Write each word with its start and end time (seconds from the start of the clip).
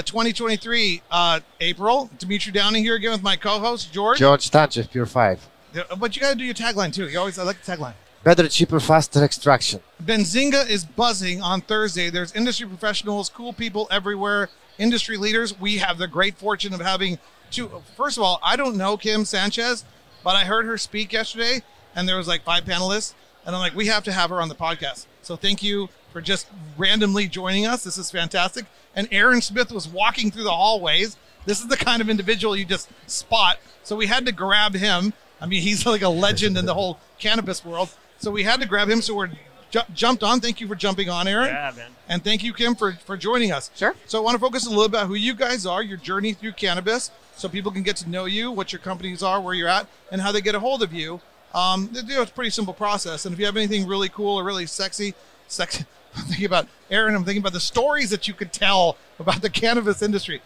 back 0.00 0.06
2023. 0.06 1.02
Uh, 1.10 1.40
April, 1.60 2.10
Demitri 2.18 2.52
Downing 2.52 2.82
here 2.82 2.94
again 2.94 3.12
with 3.12 3.22
my 3.22 3.36
co-host 3.36 3.92
George. 3.92 4.18
George 4.18 4.50
Stanchev, 4.50 4.90
Pure 4.90 5.06
5. 5.06 5.48
Yeah, 5.74 5.82
But 5.98 6.16
you 6.16 6.22
got 6.22 6.30
to 6.30 6.36
do 6.36 6.44
your 6.44 6.54
tagline 6.54 6.92
too. 6.92 7.08
You 7.08 7.18
always 7.18 7.38
I 7.38 7.42
like 7.42 7.62
the 7.62 7.72
tagline. 7.72 7.92
Better, 8.24 8.48
cheaper, 8.48 8.80
faster 8.80 9.22
extraction. 9.22 9.80
Benzinga 10.02 10.68
is 10.68 10.84
buzzing 10.84 11.42
on 11.42 11.60
Thursday. 11.60 12.08
There's 12.10 12.32
industry 12.32 12.66
professionals, 12.66 13.28
cool 13.28 13.52
people 13.52 13.88
everywhere, 13.90 14.48
industry 14.78 15.16
leaders. 15.16 15.58
We 15.58 15.78
have 15.78 15.98
the 15.98 16.08
great 16.08 16.36
fortune 16.38 16.72
of 16.72 16.80
having 16.80 17.18
two. 17.50 17.70
First 17.96 18.16
of 18.16 18.22
all, 18.24 18.40
I 18.42 18.56
don't 18.56 18.76
know 18.76 18.96
Kim 18.96 19.24
Sanchez, 19.24 19.84
but 20.24 20.34
I 20.34 20.44
heard 20.44 20.66
her 20.66 20.76
speak 20.78 21.12
yesterday, 21.12 21.62
and 21.94 22.08
there 22.08 22.16
was 22.16 22.28
like 22.28 22.42
five 22.42 22.64
panelists, 22.64 23.14
and 23.46 23.54
I'm 23.54 23.60
like, 23.60 23.74
we 23.74 23.86
have 23.86 24.04
to 24.04 24.12
have 24.12 24.30
her 24.30 24.40
on 24.40 24.48
the 24.48 24.54
podcast. 24.54 25.06
So 25.22 25.36
thank 25.36 25.62
you 25.62 25.88
for 26.12 26.20
just 26.20 26.46
randomly 26.76 27.28
joining 27.28 27.66
us. 27.66 27.84
This 27.84 27.98
is 27.98 28.10
fantastic. 28.10 28.66
And 28.94 29.08
Aaron 29.10 29.40
Smith 29.40 29.70
was 29.70 29.88
walking 29.88 30.30
through 30.30 30.44
the 30.44 30.50
hallways. 30.50 31.16
This 31.46 31.60
is 31.60 31.68
the 31.68 31.76
kind 31.76 32.02
of 32.02 32.10
individual 32.10 32.56
you 32.56 32.64
just 32.64 32.90
spot. 33.06 33.58
So 33.82 33.96
we 33.96 34.06
had 34.06 34.26
to 34.26 34.32
grab 34.32 34.74
him. 34.74 35.12
I 35.40 35.46
mean, 35.46 35.62
he's 35.62 35.86
like 35.86 36.02
a 36.02 36.08
legend 36.08 36.58
in 36.58 36.66
the 36.66 36.74
whole 36.74 36.98
cannabis 37.18 37.64
world. 37.64 37.90
So 38.18 38.30
we 38.30 38.42
had 38.42 38.60
to 38.60 38.66
grab 38.66 38.88
him. 38.88 39.00
So 39.00 39.14
we're 39.14 39.30
ju- 39.70 39.80
jumped 39.94 40.22
on. 40.22 40.40
Thank 40.40 40.60
you 40.60 40.68
for 40.68 40.74
jumping 40.74 41.08
on, 41.08 41.26
Aaron. 41.26 41.46
Yeah, 41.46 41.72
man. 41.76 41.90
And 42.08 42.22
thank 42.22 42.42
you, 42.42 42.52
Kim, 42.52 42.74
for, 42.74 42.92
for 42.92 43.16
joining 43.16 43.52
us. 43.52 43.70
Sure. 43.74 43.94
So 44.06 44.18
I 44.18 44.22
want 44.22 44.34
to 44.34 44.40
focus 44.40 44.66
a 44.66 44.68
little 44.68 44.84
about 44.84 45.06
who 45.06 45.14
you 45.14 45.34
guys 45.34 45.64
are, 45.64 45.82
your 45.82 45.96
journey 45.96 46.32
through 46.32 46.52
cannabis, 46.52 47.10
so 47.36 47.48
people 47.48 47.72
can 47.72 47.82
get 47.82 47.96
to 47.96 48.10
know 48.10 48.26
you, 48.26 48.50
what 48.50 48.72
your 48.72 48.80
companies 48.80 49.22
are, 49.22 49.40
where 49.40 49.54
you're 49.54 49.68
at, 49.68 49.86
and 50.10 50.20
how 50.20 50.32
they 50.32 50.40
get 50.40 50.54
a 50.54 50.60
hold 50.60 50.82
of 50.82 50.92
you. 50.92 51.20
Um, 51.54 51.90
you 51.92 52.02
know, 52.02 52.22
it's 52.22 52.30
a 52.30 52.34
pretty 52.34 52.50
simple 52.50 52.74
process. 52.74 53.24
And 53.24 53.32
if 53.32 53.38
you 53.38 53.46
have 53.46 53.56
anything 53.56 53.86
really 53.86 54.08
cool 54.08 54.38
or 54.38 54.44
really 54.44 54.66
sexy, 54.66 55.14
sexy, 55.48 55.84
I'm 56.16 56.24
thinking 56.24 56.46
about 56.46 56.66
Aaron. 56.90 57.14
I'm 57.14 57.24
thinking 57.24 57.42
about 57.42 57.52
the 57.52 57.60
stories 57.60 58.10
that 58.10 58.26
you 58.28 58.34
could 58.34 58.52
tell 58.52 58.96
about 59.18 59.42
the 59.42 59.50
cannabis 59.50 60.02
industry. 60.02 60.42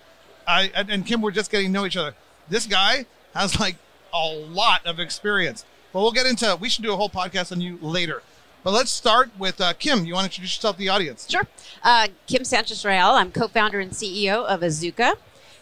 I 0.46 0.70
and, 0.74 1.06
Kim, 1.06 1.22
we're 1.22 1.30
just 1.30 1.50
getting 1.50 1.68
to 1.68 1.72
know 1.72 1.86
each 1.86 1.96
other. 1.96 2.14
This 2.48 2.66
guy 2.66 3.06
has 3.34 3.58
like 3.58 3.76
a 4.12 4.26
lot 4.26 4.86
of 4.86 5.00
experience. 5.00 5.64
But 5.92 6.00
we'll 6.00 6.12
get 6.12 6.26
into. 6.26 6.56
We 6.60 6.68
should 6.68 6.84
do 6.84 6.92
a 6.92 6.96
whole 6.96 7.08
podcast 7.08 7.52
on 7.52 7.60
you 7.60 7.78
later. 7.80 8.22
But 8.64 8.72
let's 8.72 8.90
start 8.90 9.30
with 9.38 9.60
uh, 9.60 9.74
Kim. 9.74 10.04
You 10.06 10.14
want 10.14 10.24
to 10.24 10.30
introduce 10.30 10.56
yourself 10.56 10.76
to 10.76 10.80
the 10.80 10.88
audience? 10.88 11.28
Sure. 11.30 11.46
Uh, 11.82 12.08
Kim 12.26 12.44
Sanchez 12.44 12.84
Rael. 12.84 13.10
I'm 13.10 13.30
co-founder 13.30 13.78
and 13.78 13.92
CEO 13.92 14.44
of 14.44 14.60
Azuca, 14.60 15.14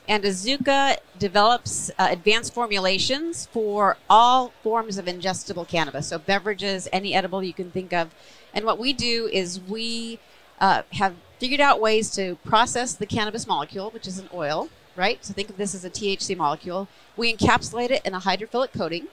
and 0.09 0.25
Azuca 0.25 0.97
develops 1.19 1.91
uh, 1.91 2.09
advanced 2.11 2.53
formulations 2.53 3.47
for 3.47 3.97
all 4.11 4.53
forms 4.63 4.99
of 4.99 5.05
ingestible 5.07 5.67
cannabis, 5.67 6.09
so 6.09 6.19
beverages, 6.19 6.89
any 6.93 7.15
edible 7.15 7.43
you 7.43 7.53
can 7.53 7.71
think 7.71 7.93
of. 7.93 8.13
And 8.53 8.65
what 8.65 8.79
we 8.79 8.93
do 8.93 9.29
is 9.33 9.61
we 9.61 10.19
uh, 10.61 10.83
have 10.95 11.15
figured 11.39 11.61
out 11.61 11.81
ways 11.81 12.11
to 12.11 12.37
process 12.45 12.95
the 12.95 13.07
cannabis 13.07 13.47
molecule, 13.47 13.91
which 13.91 14.07
is 14.07 14.19
an 14.19 14.29
oil, 14.35 14.69
right? 14.97 15.25
So 15.25 15.33
think 15.35 15.51
of 15.51 15.57
this 15.57 15.75
as 15.75 15.85
a 15.85 15.91
THC 15.91 16.37
molecule. 16.37 16.89
We 17.17 17.35
encapsulate 17.35 17.91
it 17.91 18.03
in 18.05 18.15
a 18.15 18.21
hydrophilic 18.21 18.73
coating, 18.73 19.07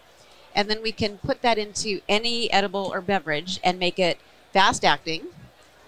and 0.55 0.69
then 0.69 0.81
we 0.81 0.91
can 0.91 1.19
put 1.19 1.41
that 1.43 1.57
into 1.57 2.01
any 2.09 2.51
edible 2.51 2.91
or 2.93 3.01
beverage 3.01 3.59
and 3.63 3.77
make 3.79 3.99
it 3.99 4.17
fast 4.53 4.83
acting, 4.83 5.27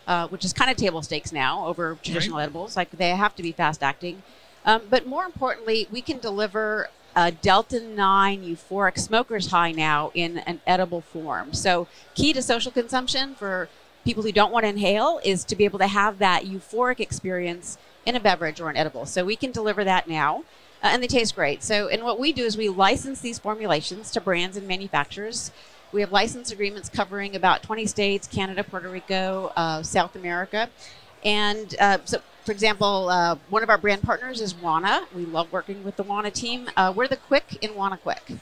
uh, 0.08 0.28
which 0.28 0.46
is 0.46 0.54
kind 0.54 0.70
of 0.70 0.78
table 0.78 1.02
stakes 1.02 1.32
now 1.32 1.66
over 1.66 1.98
traditional 2.04 2.40
edibles. 2.40 2.78
Like 2.78 2.92
they 2.92 3.10
have 3.10 3.36
to 3.36 3.44
be 3.44 3.52
fast 3.52 3.82
acting. 3.82 4.22
Um, 4.66 4.84
but 4.90 5.08
more 5.08 5.26
importantly, 5.26 5.88
we 5.92 6.02
can 6.02 6.20
deliver 6.20 6.90
a 7.16 7.32
Delta 7.32 7.80
9 7.80 8.44
euphoric 8.44 8.98
smoker's 8.98 9.48
high 9.48 9.72
now 9.72 10.12
in 10.14 10.38
an 10.40 10.62
edible 10.66 11.02
form. 11.02 11.54
So, 11.54 11.88
key 12.16 12.32
to 12.34 12.42
social 12.42 12.72
consumption 12.72 13.36
for 13.36 13.68
people 14.06 14.24
who 14.24 14.32
don't 14.32 14.52
want 14.52 14.64
to 14.64 14.70
inhale 14.70 15.20
is 15.24 15.44
to 15.46 15.56
be 15.56 15.66
able 15.66 15.80
to 15.80 15.88
have 15.88 16.20
that 16.20 16.46
euphoric 16.46 17.00
experience 17.00 17.78
in 18.06 18.16
a 18.16 18.20
beverage 18.20 18.62
or 18.62 18.70
an 18.70 18.78
edible. 18.78 19.06
So, 19.06 19.26
we 19.26 19.36
can 19.36 19.52
deliver 19.52 19.84
that 19.84 20.08
now. 20.08 20.44
Uh, 20.84 20.90
and 20.94 21.04
they 21.04 21.08
taste 21.08 21.36
great. 21.36 21.62
So, 21.62 21.90
and 21.90 22.04
what 22.04 22.20
we 22.20 22.34
do 22.34 22.44
is 22.44 22.58
we 22.58 22.68
license 22.68 23.22
these 23.22 23.38
formulations 23.38 24.10
to 24.12 24.22
brands 24.22 24.58
and 24.58 24.68
manufacturers. 24.68 25.52
We 25.92 26.02
have 26.02 26.12
license 26.12 26.52
agreements 26.52 26.90
covering 26.90 27.36
about 27.36 27.62
20 27.62 27.86
states, 27.86 28.28
Canada, 28.28 28.64
Puerto 28.64 28.90
Rico, 28.90 29.52
uh, 29.56 29.84
South 29.84 30.16
America. 30.16 30.70
And 31.24 31.76
uh, 31.80 32.00
so, 32.06 32.22
for 32.44 32.52
example, 32.52 33.10
uh, 33.10 33.36
one 33.50 33.64
of 33.64 33.70
our 33.70 33.78
brand 33.78 34.02
partners 34.02 34.42
is 34.42 34.54
Wana. 34.54 35.06
We 35.16 35.26
love 35.26 35.52
working 35.52 35.84
with 35.84 35.96
the 35.96 36.04
Wana 36.04 36.34
team. 36.34 36.70
Uh, 36.76 36.92
we're 36.96 37.08
the 37.08 37.18
quick 37.18 37.58
in 37.62 37.72
Wana 37.72 38.00
Quick. 38.00 38.34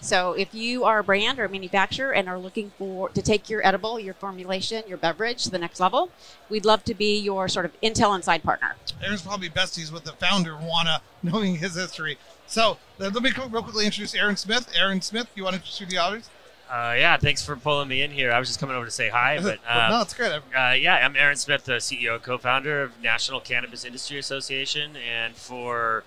So 0.00 0.32
if 0.34 0.54
you 0.54 0.84
are 0.84 1.00
a 1.00 1.04
brand 1.04 1.40
or 1.40 1.44
a 1.44 1.48
manufacturer 1.48 2.12
and 2.12 2.28
are 2.28 2.38
looking 2.38 2.70
for 2.78 3.08
to 3.08 3.20
take 3.20 3.50
your 3.50 3.66
edible, 3.66 3.98
your 3.98 4.14
formulation, 4.14 4.84
your 4.86 4.96
beverage 4.96 5.42
to 5.44 5.50
the 5.50 5.58
next 5.58 5.80
level, 5.80 6.10
we'd 6.48 6.64
love 6.64 6.84
to 6.84 6.94
be 6.94 7.18
your 7.18 7.48
sort 7.48 7.66
of 7.66 7.72
Intel 7.80 8.14
Inside 8.14 8.44
partner. 8.44 8.76
Aaron's 9.02 9.22
probably 9.22 9.50
besties 9.50 9.92
with 9.92 10.04
the 10.04 10.12
founder, 10.12 10.52
Wana, 10.52 11.00
knowing 11.22 11.56
his 11.56 11.74
history. 11.74 12.16
So 12.46 12.78
let 12.98 13.12
me 13.14 13.32
real 13.50 13.62
quickly 13.62 13.86
introduce 13.86 14.14
Aaron 14.14 14.36
Smith. 14.36 14.70
Aaron 14.78 15.02
Smith, 15.02 15.26
you 15.34 15.42
want 15.42 15.56
to 15.56 15.60
introduce 15.60 15.90
the 15.90 15.98
audience? 15.98 16.30
Uh, 16.70 16.94
yeah, 16.98 17.16
thanks 17.16 17.42
for 17.42 17.56
pulling 17.56 17.88
me 17.88 18.02
in 18.02 18.10
here. 18.10 18.30
I 18.30 18.38
was 18.38 18.48
just 18.48 18.60
coming 18.60 18.76
over 18.76 18.84
to 18.84 18.90
say 18.90 19.08
hi, 19.08 19.38
but 19.42 19.58
no, 19.64 19.96
uh, 19.96 20.02
it's 20.02 20.14
great. 20.14 20.32
uh, 20.32 20.72
yeah, 20.72 20.96
I'm 21.04 21.16
Aaron 21.16 21.36
Smith, 21.36 21.64
the 21.64 21.74
CEO 21.74 22.14
and 22.14 22.22
co-founder 22.22 22.82
of 22.82 23.02
National 23.02 23.40
Cannabis 23.40 23.84
Industry 23.84 24.18
Association, 24.18 24.96
and 24.96 25.34
for 25.34 26.04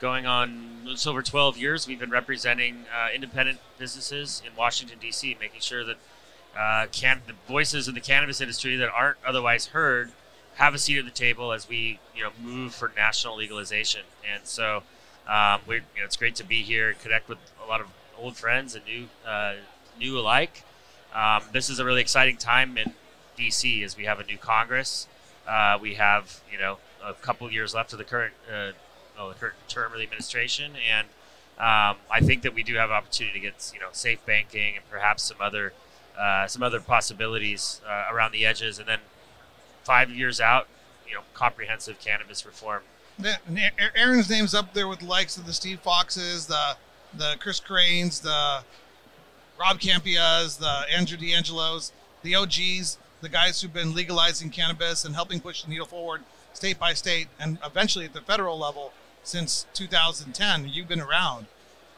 going 0.00 0.26
on 0.26 0.82
it's 0.86 1.06
over 1.06 1.22
12 1.22 1.56
years, 1.56 1.86
we've 1.88 1.98
been 1.98 2.10
representing 2.10 2.84
uh, 2.94 3.08
independent 3.14 3.58
businesses 3.78 4.42
in 4.46 4.54
Washington 4.54 4.98
D.C., 5.00 5.36
making 5.40 5.60
sure 5.60 5.84
that 5.84 5.96
uh, 6.56 6.86
can 6.92 7.22
the 7.26 7.32
voices 7.48 7.88
in 7.88 7.94
the 7.94 8.00
cannabis 8.00 8.40
industry 8.40 8.76
that 8.76 8.88
aren't 8.90 9.16
otherwise 9.26 9.66
heard 9.68 10.12
have 10.56 10.74
a 10.74 10.78
seat 10.78 10.98
at 10.98 11.04
the 11.04 11.10
table 11.10 11.52
as 11.52 11.68
we 11.68 11.98
you 12.14 12.22
know 12.22 12.30
move 12.40 12.74
for 12.74 12.92
national 12.96 13.36
legalization. 13.36 14.02
And 14.32 14.46
so 14.46 14.82
um, 15.26 15.62
we 15.66 15.76
you 15.76 15.80
know, 15.98 16.04
it's 16.04 16.16
great 16.16 16.36
to 16.36 16.44
be 16.44 16.62
here 16.62 16.90
and 16.90 17.00
connect 17.00 17.28
with 17.28 17.38
a 17.64 17.68
lot 17.68 17.80
of 17.80 17.88
old 18.16 18.36
friends 18.36 18.74
and 18.74 18.84
new 18.84 19.08
uh, 19.26 19.54
new 19.98 20.18
alike. 20.18 20.64
Um, 21.14 21.42
this 21.52 21.70
is 21.70 21.78
a 21.78 21.84
really 21.84 22.00
exciting 22.00 22.36
time 22.36 22.76
in 22.76 22.92
DC 23.38 23.84
as 23.84 23.96
we 23.96 24.04
have 24.04 24.20
a 24.20 24.24
new 24.24 24.38
Congress. 24.38 25.06
Uh, 25.46 25.78
we 25.80 25.94
have 25.94 26.40
you 26.50 26.58
know 26.58 26.78
a 27.04 27.14
couple 27.14 27.50
years 27.50 27.74
left 27.74 27.92
of 27.92 27.98
the 27.98 28.04
current 28.04 28.34
uh, 28.52 28.72
well, 29.16 29.28
the 29.28 29.34
current 29.34 29.56
term 29.68 29.92
of 29.92 29.98
the 29.98 30.04
administration, 30.04 30.72
and 30.88 31.06
um, 31.58 31.98
I 32.10 32.20
think 32.20 32.42
that 32.42 32.54
we 32.54 32.62
do 32.62 32.74
have 32.74 32.90
opportunity 32.90 33.38
to 33.38 33.44
get 33.44 33.70
you 33.72 33.80
know 33.80 33.88
safe 33.92 34.24
banking 34.26 34.76
and 34.76 34.90
perhaps 34.90 35.22
some 35.24 35.38
other 35.40 35.72
uh, 36.18 36.46
some 36.46 36.62
other 36.62 36.80
possibilities 36.80 37.80
uh, 37.88 38.06
around 38.12 38.32
the 38.32 38.44
edges, 38.44 38.78
and 38.78 38.88
then 38.88 39.00
five 39.84 40.10
years 40.10 40.40
out, 40.40 40.66
you 41.06 41.14
know, 41.14 41.20
comprehensive 41.34 42.00
cannabis 42.00 42.44
reform. 42.44 42.82
Aaron's 43.96 44.28
name's 44.28 44.54
up 44.54 44.74
there 44.74 44.88
with 44.88 45.00
the 45.00 45.06
likes 45.06 45.36
of 45.36 45.46
the 45.46 45.52
Steve 45.52 45.80
Foxes, 45.80 46.46
the 46.46 46.76
the 47.16 47.36
Chris 47.38 47.60
Cranes, 47.60 48.20
the 48.20 48.64
Rob 49.58 49.80
Kampias, 49.80 50.58
the 50.58 50.84
Andrew 50.94 51.16
D'Angelo's, 51.16 51.92
the 52.22 52.34
OGs, 52.34 52.98
the 53.20 53.28
guys 53.28 53.60
who've 53.60 53.72
been 53.72 53.94
legalizing 53.94 54.50
cannabis 54.50 55.04
and 55.04 55.14
helping 55.14 55.40
push 55.40 55.62
the 55.62 55.70
needle 55.70 55.86
forward 55.86 56.22
state 56.52 56.78
by 56.78 56.92
state 56.94 57.28
and 57.40 57.58
eventually 57.64 58.04
at 58.04 58.12
the 58.12 58.20
federal 58.20 58.58
level 58.58 58.92
since 59.22 59.66
2010. 59.74 60.68
You've 60.68 60.88
been 60.88 61.00
around. 61.00 61.46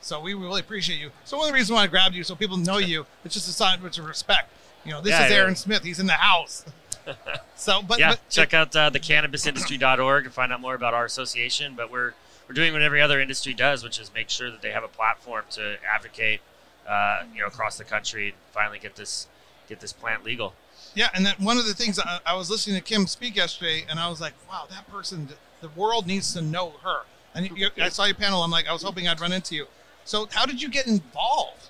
So 0.01 0.21
we 0.21 0.35
really 0.35 0.61
appreciate 0.61 1.01
you. 1.01 1.11
So 1.25 1.37
one 1.37 1.47
of 1.47 1.53
the 1.53 1.55
reasons 1.55 1.75
why 1.75 1.83
I 1.83 1.87
grabbed 1.89 2.15
you, 2.15 2.23
so 2.23 2.35
people 2.35 2.57
know 2.57 2.79
you, 2.79 3.07
it's 3.25 3.35
just 3.35 3.49
a 3.49 3.53
sign 3.53 3.79
of 3.85 3.99
respect. 4.07 4.51
You 4.85 4.93
know, 4.93 5.01
this 5.01 5.11
Yeah, 5.11 5.25
is 5.25 5.31
yeah. 5.31 5.37
Aaron 5.37 5.57
Smith. 5.57 5.83
He's 5.83 5.99
in 5.99 6.07
the 6.07 6.13
house. 6.13 6.65
so, 7.57 7.83
but, 7.83 7.99
yeah, 7.99 8.11
but 8.11 8.21
check 8.31 8.55
out 8.55 8.75
uh, 8.77 8.91
thecannabisindustry.org 8.91 10.25
and 10.25 10.33
find 10.35 10.53
out 10.53 10.61
more 10.61 10.75
about 10.75 10.95
our 10.95 11.05
association. 11.05 11.75
But 11.77 11.91
we're 11.91 12.15
we're 12.49 12.55
doing 12.55 12.73
what 12.73 12.83
every 12.83 13.01
other 13.01 13.21
industry 13.21 13.53
does, 13.55 13.83
which 13.83 13.99
is 13.99 14.13
make 14.15 14.31
sure 14.31 14.51
that 14.51 14.63
they 14.63 14.71
have 14.71 14.85
a 14.85 14.89
platform 14.89 15.45
to 15.51 15.77
advocate, 15.93 16.41
uh, 16.89 17.25
you 17.35 17.41
know, 17.41 17.47
across 17.47 17.79
the 17.79 17.85
country 17.85 18.29
and 18.29 18.37
finally 18.53 18.79
get 18.79 18.97
this 18.97 19.29
get 19.69 19.81
this 19.81 19.93
plant 19.93 20.25
legal. 20.25 20.55
Yeah, 20.95 21.09
and 21.15 21.27
then 21.27 21.35
one 21.39 21.59
of 21.59 21.67
the 21.67 21.75
things 21.75 21.99
I, 21.99 22.21
I 22.25 22.35
was 22.35 22.51
listening 22.51 22.77
to 22.77 22.83
Kim 22.83 23.07
speak 23.07 23.37
yesterday, 23.37 23.85
and 23.89 23.99
I 23.99 24.09
was 24.09 24.21
like, 24.21 24.33
wow, 24.49 24.67
that 24.71 24.91
person, 24.91 25.29
the 25.61 25.69
world 25.71 26.07
needs 26.07 26.33
to 26.35 26.43
know 26.43 26.75
her. 26.83 27.01
And 27.35 27.51
you, 27.57 27.69
I 27.81 27.91
saw 27.91 28.05
your 28.05 28.15
panel. 28.15 28.43
I'm 28.43 28.51
like, 28.51 28.67
I 28.67 28.73
was 28.73 28.83
hoping 28.83 29.07
I'd 29.07 29.21
run 29.21 29.33
into 29.33 29.55
you. 29.55 29.67
So, 30.05 30.29
how 30.31 30.47
did 30.47 30.63
you 30.63 30.69
get 30.71 30.87
involved 30.87 31.69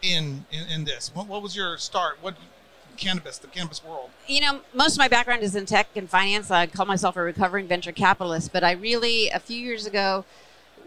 in 0.00 0.46
in, 0.50 0.68
in 0.68 0.84
this? 0.84 1.10
What, 1.14 1.26
what 1.26 1.42
was 1.42 1.54
your 1.54 1.76
start? 1.76 2.18
What 2.20 2.36
cannabis, 2.96 3.38
the 3.38 3.48
cannabis 3.48 3.82
world? 3.84 4.10
you 4.26 4.40
know, 4.40 4.60
most 4.74 4.92
of 4.92 4.98
my 4.98 5.08
background 5.08 5.42
is 5.42 5.54
in 5.56 5.66
tech 5.66 5.88
and 5.96 6.08
finance. 6.08 6.50
I 6.50 6.66
call 6.66 6.86
myself 6.86 7.16
a 7.16 7.22
recovering 7.22 7.66
venture 7.66 7.92
capitalist, 7.92 8.52
but 8.52 8.62
I 8.62 8.72
really, 8.72 9.28
a 9.30 9.38
few 9.38 9.58
years 9.58 9.86
ago, 9.86 10.24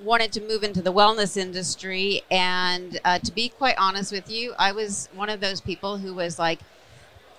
wanted 0.01 0.31
to 0.33 0.42
move 0.42 0.63
into 0.63 0.81
the 0.81 0.94
wellness 0.94 1.38
industry. 1.38 2.21
And 2.30 3.00
uh, 3.06 3.19
to 3.19 3.31
be 3.31 3.50
quite 3.50 3.75
honest 3.77 4.12
with 4.12 4.30
you, 4.30 4.53
I 4.57 4.71
was 4.71 5.09
one 5.13 5.30
of 5.30 5.39
those 5.39 5.62
people 5.62 5.97
who 5.97 6.13
was 6.13 6.38
like 6.39 6.59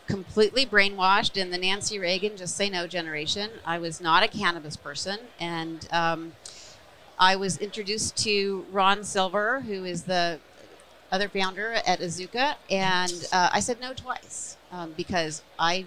completely 0.06 0.64
brainwashed 0.64 1.36
in 1.36 1.50
the 1.50 1.58
Nancy 1.58 1.98
Reagan 1.98 2.36
just 2.36 2.56
say 2.56 2.70
no 2.70 2.86
generation. 2.86 3.50
I 3.64 3.78
was 3.78 4.00
not 4.00 4.22
a 4.22 4.28
cannabis 4.28 4.76
person. 4.76 5.18
And 5.40 5.88
um, 5.92 6.32
I 7.18 7.36
was 7.36 7.58
introduced 7.58 8.16
to 8.24 8.66
Ron 8.70 9.02
Silver, 9.04 9.60
who 9.60 9.84
is 9.84 10.04
the 10.04 10.38
other 11.10 11.28
founder 11.28 11.72
at 11.86 12.00
Azuca, 12.00 12.56
and 12.70 13.28
uh, 13.32 13.50
I 13.52 13.60
said 13.60 13.80
no 13.80 13.92
twice 13.92 14.56
um, 14.72 14.92
because 14.96 15.42
I 15.58 15.86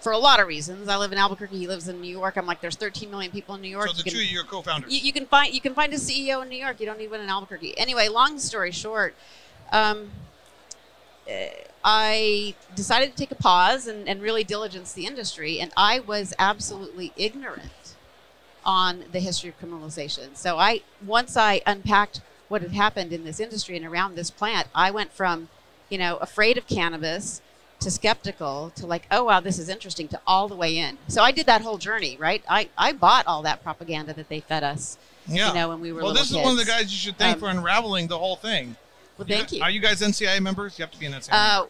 for 0.00 0.12
a 0.12 0.18
lot 0.18 0.40
of 0.40 0.46
reasons. 0.46 0.88
I 0.88 0.96
live 0.96 1.12
in 1.12 1.18
Albuquerque. 1.18 1.58
He 1.58 1.66
lives 1.66 1.88
in 1.88 2.00
New 2.00 2.10
York. 2.10 2.36
I'm 2.36 2.46
like, 2.46 2.60
there's 2.60 2.76
13 2.76 3.10
million 3.10 3.32
people 3.32 3.54
in 3.56 3.60
New 3.60 3.68
York. 3.68 3.88
So 3.88 3.92
the 3.92 3.98
You 3.98 4.04
can- 4.04 4.12
two 4.12 4.18
of 4.20 4.24
you 4.30 4.40
are 4.40 4.44
co-founders. 4.44 4.92
you, 4.92 5.00
you 5.00 5.12
can 5.12 5.26
find 5.26 5.52
you 5.52 5.60
can 5.60 5.74
find 5.74 5.92
a 5.92 5.96
CEO 5.96 6.42
in 6.42 6.48
New 6.48 6.56
York. 6.58 6.80
You 6.80 6.86
don't 6.86 6.98
need 6.98 7.10
one 7.10 7.20
in 7.20 7.28
Albuquerque. 7.28 7.76
Anyway, 7.78 8.08
long 8.08 8.38
story 8.38 8.70
short, 8.70 9.14
um, 9.72 10.10
eh, 11.26 11.50
I 11.84 12.54
decided 12.74 13.10
to 13.12 13.16
take 13.16 13.30
a 13.30 13.34
pause 13.36 13.86
and, 13.86 14.08
and 14.08 14.20
really 14.20 14.44
diligence 14.44 14.92
the 14.92 15.06
industry, 15.06 15.60
and 15.60 15.72
I 15.76 16.00
was 16.00 16.34
absolutely 16.38 17.12
ignorant 17.16 17.94
on 18.64 19.04
the 19.12 19.20
history 19.20 19.48
of 19.50 19.58
criminalization. 19.60 20.36
So 20.36 20.58
I 20.58 20.82
once 21.04 21.36
I 21.36 21.60
unpacked 21.66 22.20
what 22.48 22.62
had 22.62 22.72
happened 22.72 23.12
in 23.12 23.24
this 23.24 23.40
industry 23.40 23.76
and 23.76 23.84
around 23.84 24.14
this 24.14 24.30
plant, 24.30 24.68
I 24.74 24.90
went 24.90 25.12
from, 25.12 25.48
you 25.90 25.98
know, 25.98 26.16
afraid 26.16 26.56
of 26.56 26.66
cannabis 26.66 27.40
to 27.80 27.90
skeptical 27.90 28.72
to 28.76 28.86
like, 28.86 29.06
oh 29.10 29.24
wow, 29.24 29.40
this 29.40 29.58
is 29.58 29.68
interesting 29.68 30.08
to 30.08 30.20
all 30.26 30.48
the 30.48 30.56
way 30.56 30.76
in. 30.78 30.98
So 31.08 31.22
I 31.22 31.30
did 31.32 31.46
that 31.46 31.62
whole 31.62 31.78
journey, 31.78 32.16
right? 32.18 32.42
I, 32.48 32.68
I 32.76 32.92
bought 32.92 33.26
all 33.26 33.42
that 33.42 33.62
propaganda 33.62 34.12
that 34.14 34.28
they 34.28 34.40
fed 34.40 34.64
us, 34.64 34.98
yeah. 35.26 35.48
you 35.48 35.54
know, 35.54 35.68
when 35.68 35.80
we 35.80 35.92
were 35.92 36.02
well, 36.02 36.12
this 36.12 36.30
is 36.30 36.36
one 36.36 36.52
of 36.52 36.56
the 36.58 36.64
guys 36.64 36.92
you 36.92 36.98
should 36.98 37.16
thank 37.16 37.34
Um, 37.34 37.40
for 37.40 37.48
unraveling 37.48 38.08
the 38.08 38.18
whole 38.18 38.36
thing. 38.36 38.76
Well, 39.16 39.26
thank 39.26 39.52
you. 39.52 39.62
Are 39.62 39.70
you 39.70 39.80
guys 39.80 40.00
NCIA 40.00 40.40
members? 40.40 40.78
You 40.78 40.84
have 40.84 40.92
to 40.92 40.98
be 40.98 41.06
an 41.06 41.12
NCIA. 41.12 41.32
Uh, 41.32 41.62
Uh, 41.62 41.66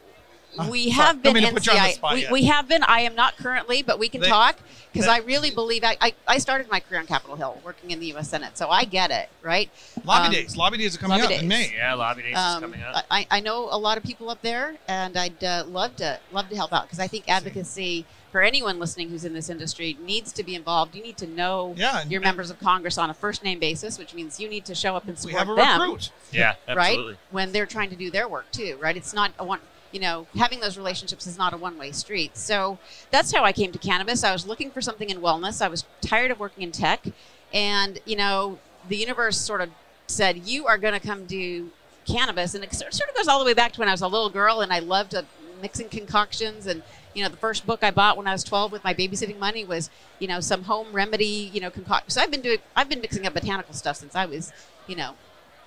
we 0.70 0.88
have 0.90 1.22
don't 1.22 1.34
been 1.34 1.42
mean 1.44 1.48
to 1.48 1.52
put 1.54 1.66
you 1.66 1.72
on 1.72 1.78
the 1.78 1.94
NCI. 1.94 2.14
we, 2.14 2.32
we 2.32 2.44
have 2.46 2.68
been. 2.68 2.82
I 2.82 3.00
am 3.00 3.14
not 3.14 3.36
currently, 3.36 3.82
but 3.82 3.98
we 3.98 4.08
can 4.08 4.20
They- 4.22 4.28
talk 4.28 4.56
because 4.92 5.06
I 5.08 5.18
really 5.18 5.50
believe 5.50 5.84
I, 5.84 5.96
I, 6.00 6.14
I 6.26 6.38
started 6.38 6.68
my 6.70 6.80
career 6.80 6.98
on 7.00 7.06
Capitol 7.06 7.36
Hill 7.36 7.60
working 7.64 7.90
in 7.90 8.00
the 8.00 8.06
U.S. 8.06 8.30
Senate, 8.30 8.56
so 8.58 8.68
I 8.70 8.84
get 8.84 9.10
it, 9.10 9.28
right? 9.42 9.70
lobby 10.04 10.26
um, 10.28 10.32
days. 10.32 10.56
Lobby 10.56 10.78
days 10.78 10.96
are 10.96 10.98
coming 10.98 11.20
lobby 11.20 11.34
up 11.36 11.42
in. 11.42 11.48
May. 11.48 11.72
Yeah, 11.76 11.94
lobby 11.94 12.22
days 12.22 12.32
is 12.32 12.38
Um, 12.38 12.62
coming 12.62 12.82
up. 12.82 13.04
I, 13.10 13.26
I 13.30 13.40
know 13.40 13.68
a 13.70 13.78
lot 13.78 13.98
of 13.98 14.04
people 14.04 14.30
up 14.30 14.40
there, 14.42 14.76
and 14.88 15.16
I'd 15.16 15.44
uh, 15.44 15.64
love 15.68 15.94
to 15.96 16.18
love 16.32 16.48
to 16.48 16.56
help 16.56 16.72
out 16.72 16.84
because 16.84 16.98
I 16.98 17.06
think 17.06 17.28
advocacy 17.28 18.06
for 18.32 18.42
anyone 18.42 18.78
listening 18.78 19.08
who's 19.10 19.24
in 19.24 19.32
this 19.34 19.48
industry 19.50 19.96
needs 20.02 20.32
to 20.32 20.42
be 20.42 20.54
involved. 20.54 20.94
You 20.94 21.02
need 21.02 21.16
to 21.18 21.26
know 21.26 21.74
Yeah, 21.76 22.04
your 22.06 22.20
members 22.20 22.50
of 22.50 22.58
Congress 22.58 22.98
on 22.98 23.08
a 23.10 23.14
first 23.14 23.44
name 23.44 23.58
basis, 23.58 23.98
which 23.98 24.14
means 24.14 24.40
you 24.40 24.48
need 24.48 24.64
to 24.66 24.74
show 24.74 24.96
up 24.96 25.04
and 25.06 25.12
We 25.12 25.32
support 25.32 25.38
have 25.38 25.48
a 25.50 25.54
them 25.54 25.80
recruit. 25.80 26.10
yeah, 26.32 26.54
absolutely. 26.66 27.12
right? 27.12 27.18
When 27.30 27.52
they're 27.52 27.66
trying 27.66 27.90
to 27.90 27.96
do 27.96 28.10
their 28.10 28.26
work 28.28 28.50
too, 28.50 28.76
right? 28.80 28.96
It's 28.96 29.14
not 29.14 29.32
a 29.38 29.44
one, 29.44 29.60
you 29.92 30.00
know, 30.00 30.26
having 30.36 30.60
those 30.60 30.76
relationships 30.76 31.26
is 31.26 31.38
not 31.38 31.52
a 31.52 31.56
one 31.56 31.78
way 31.78 31.92
street. 31.92 32.36
So 32.36 32.78
that's 33.10 33.32
how 33.34 33.44
I 33.44 33.52
came 33.52 33.72
to 33.72 33.78
cannabis. 33.78 34.24
I 34.24 34.32
was 34.32 34.46
looking 34.46 34.70
for 34.70 34.80
something 34.80 35.08
in 35.10 35.18
wellness. 35.18 35.62
I 35.62 35.68
was 35.68 35.84
tired 36.02 36.30
of 36.30 36.38
working 36.38 36.62
in 36.62 36.72
tech. 36.72 37.04
And, 37.52 37.98
you 38.04 38.16
know, 38.16 38.58
the 38.88 38.96
universe 38.96 39.38
sort 39.38 39.60
of 39.60 39.70
said, 40.08 40.38
you 40.38 40.66
are 40.66 40.78
going 40.78 40.98
to 40.98 41.00
come 41.00 41.24
do 41.26 41.70
cannabis. 42.06 42.54
And 42.54 42.62
it 42.64 42.72
sort 42.74 42.92
of 42.92 43.16
goes 43.16 43.28
all 43.28 43.38
the 43.38 43.44
way 43.44 43.54
back 43.54 43.72
to 43.72 43.80
when 43.80 43.88
I 43.88 43.92
was 43.92 44.02
a 44.02 44.08
little 44.08 44.30
girl 44.30 44.60
and 44.60 44.72
I 44.72 44.80
loved 44.80 45.14
uh, 45.14 45.22
mixing 45.60 45.88
concoctions 45.88 46.66
and, 46.66 46.82
you 47.14 47.22
know, 47.22 47.28
the 47.28 47.36
first 47.36 47.66
book 47.66 47.82
I 47.82 47.90
bought 47.90 48.16
when 48.16 48.26
I 48.26 48.32
was 48.32 48.44
12 48.44 48.70
with 48.70 48.84
my 48.84 48.94
babysitting 48.94 49.38
money 49.38 49.64
was, 49.64 49.90
you 50.18 50.28
know, 50.28 50.40
some 50.40 50.64
home 50.64 50.92
remedy, 50.92 51.50
you 51.52 51.60
know, 51.60 51.70
concoction. 51.70 52.10
So 52.10 52.20
I've 52.20 52.30
been 52.30 52.42
doing, 52.42 52.58
I've 52.76 52.88
been 52.88 53.00
mixing 53.00 53.26
up 53.26 53.34
botanical 53.34 53.74
stuff 53.74 53.96
since 53.96 54.14
I 54.14 54.26
was, 54.26 54.52
you 54.86 54.96
know, 54.96 55.14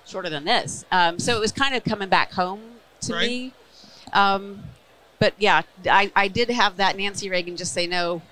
shorter 0.06 0.30
than 0.30 0.44
this. 0.44 0.84
Um, 0.92 1.18
so 1.18 1.36
it 1.36 1.40
was 1.40 1.52
kind 1.52 1.74
of 1.74 1.84
coming 1.84 2.08
back 2.08 2.32
home 2.32 2.60
to 3.02 3.14
Right. 3.14 3.28
me. 3.28 3.52
Um, 4.12 4.62
but 5.18 5.34
yeah, 5.38 5.62
I, 5.86 6.10
I 6.16 6.28
did 6.28 6.50
have 6.50 6.76
that 6.78 6.96
Nancy 6.96 7.30
Reagan 7.30 7.56
just 7.56 7.72
say 7.72 7.86
no, 7.86 8.22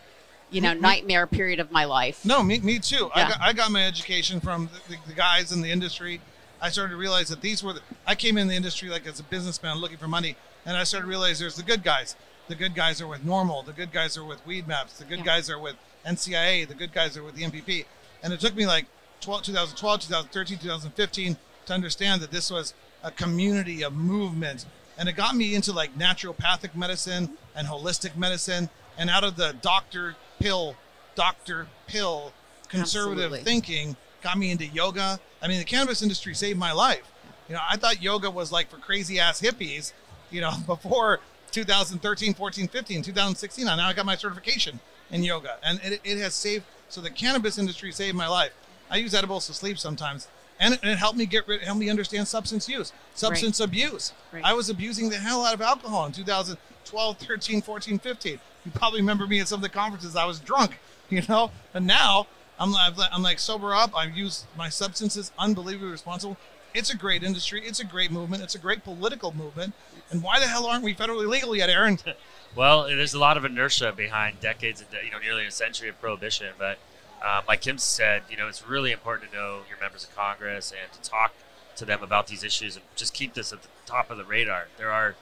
you 0.50 0.60
know, 0.60 0.74
Me- 0.74 0.80
nightmare 0.80 1.26
period 1.26 1.60
of 1.60 1.70
my 1.70 1.84
life. 1.84 2.24
No, 2.24 2.42
me, 2.42 2.58
me 2.60 2.78
too. 2.78 3.10
I, 3.14 3.20
Yeah. 3.20 3.28
got, 3.28 3.40
I 3.40 3.52
got 3.52 3.70
my 3.70 3.86
education 3.86 4.40
from 4.40 4.68
the, 4.88 4.94
the, 4.96 5.00
the 5.08 5.12
guys 5.14 5.52
in 5.52 5.60
the 5.60 5.70
industry. 5.70 6.20
I 6.60 6.68
started 6.70 6.90
to 6.90 6.96
realize 6.96 7.28
that 7.28 7.40
these 7.40 7.62
were 7.62 7.72
the, 7.72 7.80
I 8.06 8.14
came 8.14 8.36
in 8.36 8.48
the 8.48 8.54
industry 8.54 8.88
like 8.90 9.06
as 9.06 9.20
a 9.20 9.22
businessman 9.24 9.76
looking 9.78 9.96
for 9.98 10.08
money, 10.08 10.36
and 10.66 10.76
I 10.76 10.84
started 10.84 11.04
to 11.06 11.08
realize 11.10 11.38
there's 11.38 11.56
the 11.56 11.62
good 11.62 11.82
guys. 11.82 12.16
The 12.48 12.54
good 12.56 12.74
guys 12.74 13.00
are 13.00 13.06
with 13.06 13.24
NORML. 13.24 13.64
The 13.64 13.72
good 13.72 13.92
guys 13.92 14.16
are 14.18 14.24
with 14.24 14.44
Weedmaps. 14.44 14.98
The 14.98 15.04
good 15.04 15.18
Yeah. 15.20 15.24
guys 15.24 15.48
are 15.48 15.58
with 15.58 15.76
NCIA. 16.04 16.66
The 16.66 16.74
good 16.74 16.92
guys 16.92 17.16
are 17.16 17.22
with 17.22 17.36
the 17.36 17.44
MPP. 17.44 17.84
And 18.24 18.32
it 18.32 18.40
took 18.40 18.56
me 18.56 18.66
like 18.66 18.86
12, 19.20 19.44
2012, 19.44 20.00
2013, 20.00 20.58
2015 20.58 21.36
to 21.66 21.72
understand 21.72 22.20
that 22.22 22.32
this 22.32 22.50
was 22.50 22.74
a 23.04 23.10
community, 23.12 23.82
a 23.82 23.90
movement. 23.90 24.66
And 25.00 25.08
it 25.08 25.14
got 25.14 25.34
me 25.34 25.54
into 25.54 25.72
like 25.72 25.98
naturopathic 25.98 26.76
medicine 26.76 27.30
and 27.56 27.66
holistic 27.66 28.16
medicine. 28.16 28.68
And 28.98 29.08
out 29.08 29.24
of 29.24 29.34
the 29.34 29.56
doctor 29.62 30.14
pill, 30.38 30.76
doctor 31.14 31.66
pill 31.86 32.34
conservative 32.68 33.32
Absolutely. 33.32 33.40
thinking 33.40 33.96
got 34.22 34.36
me 34.36 34.50
into 34.50 34.66
yoga. 34.66 35.18
I 35.40 35.48
mean, 35.48 35.58
the 35.58 35.64
cannabis 35.64 36.02
industry 36.02 36.34
saved 36.34 36.58
my 36.58 36.72
life. 36.72 37.10
You 37.48 37.54
know, 37.54 37.62
I 37.66 37.78
thought 37.78 38.02
yoga 38.02 38.30
was 38.30 38.52
like 38.52 38.68
for 38.68 38.76
crazy 38.76 39.18
ass 39.18 39.40
hippies, 39.40 39.94
you 40.30 40.42
know, 40.42 40.52
before 40.66 41.20
2013, 41.50 42.34
14, 42.34 42.68
15, 42.68 43.02
2016. 43.02 43.64
Now 43.64 43.88
I 43.88 43.94
got 43.94 44.04
my 44.04 44.16
certification 44.16 44.80
in 45.10 45.24
yoga 45.24 45.56
and 45.62 45.80
it, 45.82 46.00
it 46.04 46.18
has 46.18 46.34
saved, 46.34 46.64
so 46.90 47.00
the 47.00 47.10
cannabis 47.10 47.56
industry 47.56 47.90
saved 47.90 48.16
my 48.16 48.28
life. 48.28 48.52
I 48.90 48.98
use 48.98 49.14
edibles 49.14 49.46
to 49.46 49.54
sleep 49.54 49.78
sometimes 49.78 50.28
and 50.60 50.74
it, 50.74 50.80
and 50.82 50.92
it 50.92 50.98
helped 50.98 51.18
me 51.18 51.26
get 51.26 51.48
rid, 51.48 51.62
helped 51.62 51.80
me 51.80 51.90
understand 51.90 52.28
substance 52.28 52.68
use, 52.68 52.92
substance 53.14 53.58
abuse. 53.58 54.12
Right. 54.32 54.44
I 54.44 54.52
was 54.52 54.68
abusing 54.68 55.08
the 55.08 55.16
hell 55.16 55.44
out 55.44 55.54
of 55.54 55.60
alcohol 55.60 56.06
in 56.06 56.12
2012, 56.12 57.18
13, 57.18 57.62
14, 57.62 57.98
15. 57.98 58.40
You 58.64 58.70
probably 58.72 59.00
remember 59.00 59.26
me 59.26 59.40
at 59.40 59.48
some 59.48 59.58
of 59.58 59.62
the 59.62 59.68
conferences. 59.70 60.14
I 60.14 60.26
was 60.26 60.38
drunk, 60.38 60.78
you 61.08 61.22
know, 61.28 61.50
and 61.74 61.86
now 61.86 62.26
I'm, 62.58 62.76
I'm, 62.76 62.94
I'm 63.10 63.22
like 63.22 63.38
sober 63.38 63.74
up. 63.74 63.96
I 63.96 64.04
use 64.04 64.44
my 64.56 64.68
substances 64.68 65.32
unbelievably 65.38 65.90
responsible. 65.90 66.36
It's 66.72 66.92
a 66.92 66.96
great 66.96 67.24
industry. 67.24 67.62
It's 67.64 67.80
a 67.80 67.84
great 67.84 68.12
movement. 68.12 68.44
It's 68.44 68.54
a 68.54 68.58
great 68.58 68.84
political 68.84 69.34
movement. 69.34 69.72
And 70.10 70.22
why 70.22 70.38
the 70.38 70.46
hell 70.46 70.66
aren't 70.66 70.84
we 70.84 70.94
federally 70.94 71.26
legal 71.26 71.56
yet, 71.56 71.70
Aaron? 71.70 71.98
Well, 72.56 72.88
there's 72.88 73.14
a 73.14 73.18
lot 73.20 73.36
of 73.36 73.44
inertia 73.44 73.92
behind 73.92 74.40
decades 74.40 74.80
and 74.80 74.90
de- 74.90 75.04
you 75.04 75.12
know 75.12 75.20
nearly 75.20 75.46
a 75.46 75.52
century 75.52 75.88
of 75.88 76.00
prohibition. 76.00 76.48
But 76.58 76.78
um, 77.22 77.44
like 77.48 77.60
Kim 77.62 77.78
said, 77.78 78.22
you 78.30 78.36
know 78.36 78.48
it's 78.48 78.66
really 78.66 78.92
important 78.92 79.30
to 79.32 79.36
know 79.36 79.60
your 79.68 79.78
members 79.80 80.04
of 80.04 80.14
Congress 80.16 80.72
and 80.72 80.92
to 80.92 81.08
talk 81.08 81.32
to 81.76 81.84
them 81.84 82.02
about 82.02 82.26
these 82.26 82.42
issues 82.44 82.76
and 82.76 82.84
just 82.96 83.14
keep 83.14 83.34
this 83.34 83.52
at 83.52 83.62
the 83.62 83.68
top 83.86 84.10
of 84.10 84.16
the 84.18 84.24
radar. 84.24 84.68
There 84.76 84.90
are 84.90 85.14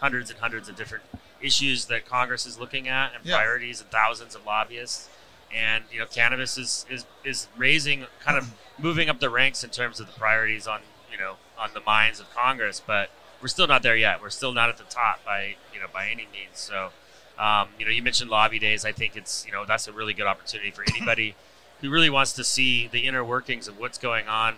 hundreds 0.00 0.30
and 0.30 0.38
hundreds 0.38 0.68
of 0.68 0.76
different 0.76 1.04
issues 1.40 1.86
that 1.86 2.06
Congress 2.06 2.46
is 2.46 2.58
looking 2.58 2.88
at 2.88 3.14
and 3.14 3.24
Yeah. 3.24 3.36
priorities 3.36 3.80
and 3.80 3.90
thousands 3.90 4.34
of 4.34 4.44
lobbyists. 4.46 5.08
And 5.54 5.84
you 5.92 6.00
know 6.00 6.06
cannabis 6.06 6.58
is, 6.58 6.84
is 6.90 7.04
is 7.24 7.46
raising 7.56 8.06
kind 8.20 8.36
of 8.36 8.52
moving 8.78 9.08
up 9.08 9.20
the 9.20 9.30
ranks 9.30 9.62
in 9.62 9.70
terms 9.70 10.00
of 10.00 10.06
the 10.06 10.12
priorities 10.14 10.66
on 10.66 10.80
you 11.12 11.16
know 11.18 11.36
on 11.56 11.70
the 11.74 11.80
minds 11.80 12.18
of 12.18 12.28
Congress, 12.34 12.82
but 12.84 13.10
we're 13.40 13.46
still 13.48 13.66
not 13.68 13.82
there 13.82 13.94
yet. 13.96 14.20
We're 14.20 14.30
still 14.30 14.52
not 14.52 14.68
at 14.68 14.78
the 14.78 14.84
top 14.84 15.24
by 15.24 15.54
you 15.72 15.78
know 15.80 15.86
by 15.92 16.06
any 16.08 16.26
means. 16.32 16.54
So, 16.58 16.90
um, 17.38 17.68
you 17.78 17.84
know, 17.84 17.90
you 17.90 18.02
mentioned 18.02 18.30
lobby 18.30 18.58
days. 18.58 18.84
I 18.84 18.92
think 18.92 19.16
it's 19.16 19.44
you 19.46 19.52
know 19.52 19.64
that's 19.64 19.88
a 19.88 19.92
really 19.92 20.14
good 20.14 20.26
opportunity 20.26 20.70
for 20.70 20.84
anybody 20.94 21.34
who 21.80 21.90
really 21.90 22.10
wants 22.10 22.32
to 22.34 22.44
see 22.44 22.86
the 22.86 23.00
inner 23.06 23.24
workings 23.24 23.68
of 23.68 23.78
what's 23.78 23.98
going 23.98 24.26
on 24.28 24.54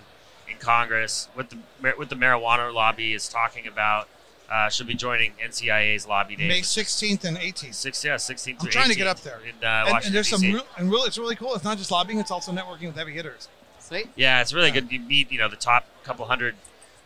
in 0.50 0.56
Congress, 0.58 1.28
what 1.34 1.50
the 1.50 1.56
what 1.96 2.08
the 2.08 2.16
marijuana 2.16 2.72
lobby 2.72 3.12
is 3.14 3.28
talking 3.28 3.66
about. 3.66 4.08
Uh, 4.48 4.68
should 4.68 4.86
be 4.86 4.94
joining 4.94 5.32
NCIA's 5.44 6.06
lobby 6.06 6.36
days. 6.36 6.46
May 6.48 6.60
16th 6.60 7.24
and 7.24 7.36
18th. 7.36 7.74
Six, 7.74 8.04
yeah, 8.04 8.14
16th 8.14 8.48
I'm 8.52 8.56
through 8.58 8.70
trying 8.70 8.90
to 8.90 8.94
get 8.94 9.08
up 9.08 9.18
there. 9.22 9.40
In, 9.40 9.66
uh, 9.66 9.86
And, 9.88 10.04
and 10.04 10.14
there's 10.14 10.28
some 10.28 10.40
DC. 10.40 10.54
real, 10.54 10.62
and 10.78 10.88
really, 10.88 11.08
it's 11.08 11.18
really 11.18 11.34
cool. 11.34 11.56
It's 11.56 11.64
not 11.64 11.78
just 11.78 11.90
lobbying; 11.90 12.20
it's 12.20 12.30
also 12.30 12.52
networking 12.52 12.86
with 12.86 12.94
heavy 12.94 13.10
hitters. 13.10 13.48
Sweet. 13.80 14.06
Yeah, 14.14 14.40
it's 14.40 14.52
really 14.52 14.68
Yeah. 14.68 14.74
good. 14.74 14.92
You 14.92 15.00
meet, 15.00 15.32
you 15.32 15.38
know, 15.40 15.48
the 15.48 15.56
top 15.56 15.86
couple 16.04 16.26
hundred, 16.26 16.54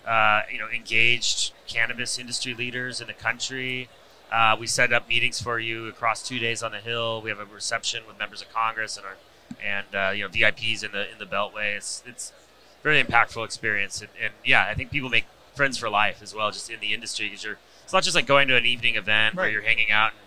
uh, 0.07 0.43
you 0.53 0.59
know, 0.59 0.69
engaged 0.69 1.53
cannabis 1.67 2.19
industry 2.19 2.53
leaders 2.53 3.01
in 3.01 3.07
the 3.07 3.15
country. 3.15 3.89
Uh, 4.31 4.57
we 4.59 4.67
set 4.67 4.93
up 4.93 5.09
meetings 5.09 5.41
for 5.41 5.59
you 5.59 5.89
across 5.89 6.27
two 6.27 6.39
days 6.39 6.63
on 6.63 6.73
the 6.73 6.79
Hill. 6.79 7.21
We 7.21 7.31
have 7.31 7.41
a 7.41 7.45
reception 7.45 8.03
with 8.07 8.19
members 8.19 8.41
of 8.41 8.53
Congress 8.53 8.97
and 8.97 9.05
our, 9.05 9.17
and 9.63 9.87
uh, 9.95 10.13
you 10.13 10.23
know 10.23 10.29
VIPs 10.29 10.85
in 10.85 10.93
the 10.93 11.11
in 11.11 11.19
the 11.19 11.27
Beltway. 11.27 11.77
It's 11.77 12.03
it's 12.07 12.33
a 12.81 12.83
very 12.83 13.03
impactful 13.03 13.45
experience, 13.45 14.01
and, 14.01 14.11
and 14.23 14.33
yeah, 14.45 14.67
I 14.69 14.75
think 14.75 14.91
people 14.91 15.09
make 15.09 15.25
friends 15.55 15.77
for 15.79 15.91
life 15.91 16.23
as 16.23 16.35
well, 16.35 16.51
just 16.51 16.71
in 16.71 16.81
the 16.81 16.95
industry 16.95 17.29
because 17.29 17.45
you're. 17.45 17.59
It's 17.83 17.93
not 17.93 18.05
just 18.05 18.15
like 18.15 18.27
going 18.27 18.47
to 18.47 18.57
an 18.57 18.67
evening 18.67 18.95
event 18.95 19.35
where 19.35 19.51
you're 19.51 19.63
hanging 19.63 19.91
out 19.91 20.13
and 20.13 20.21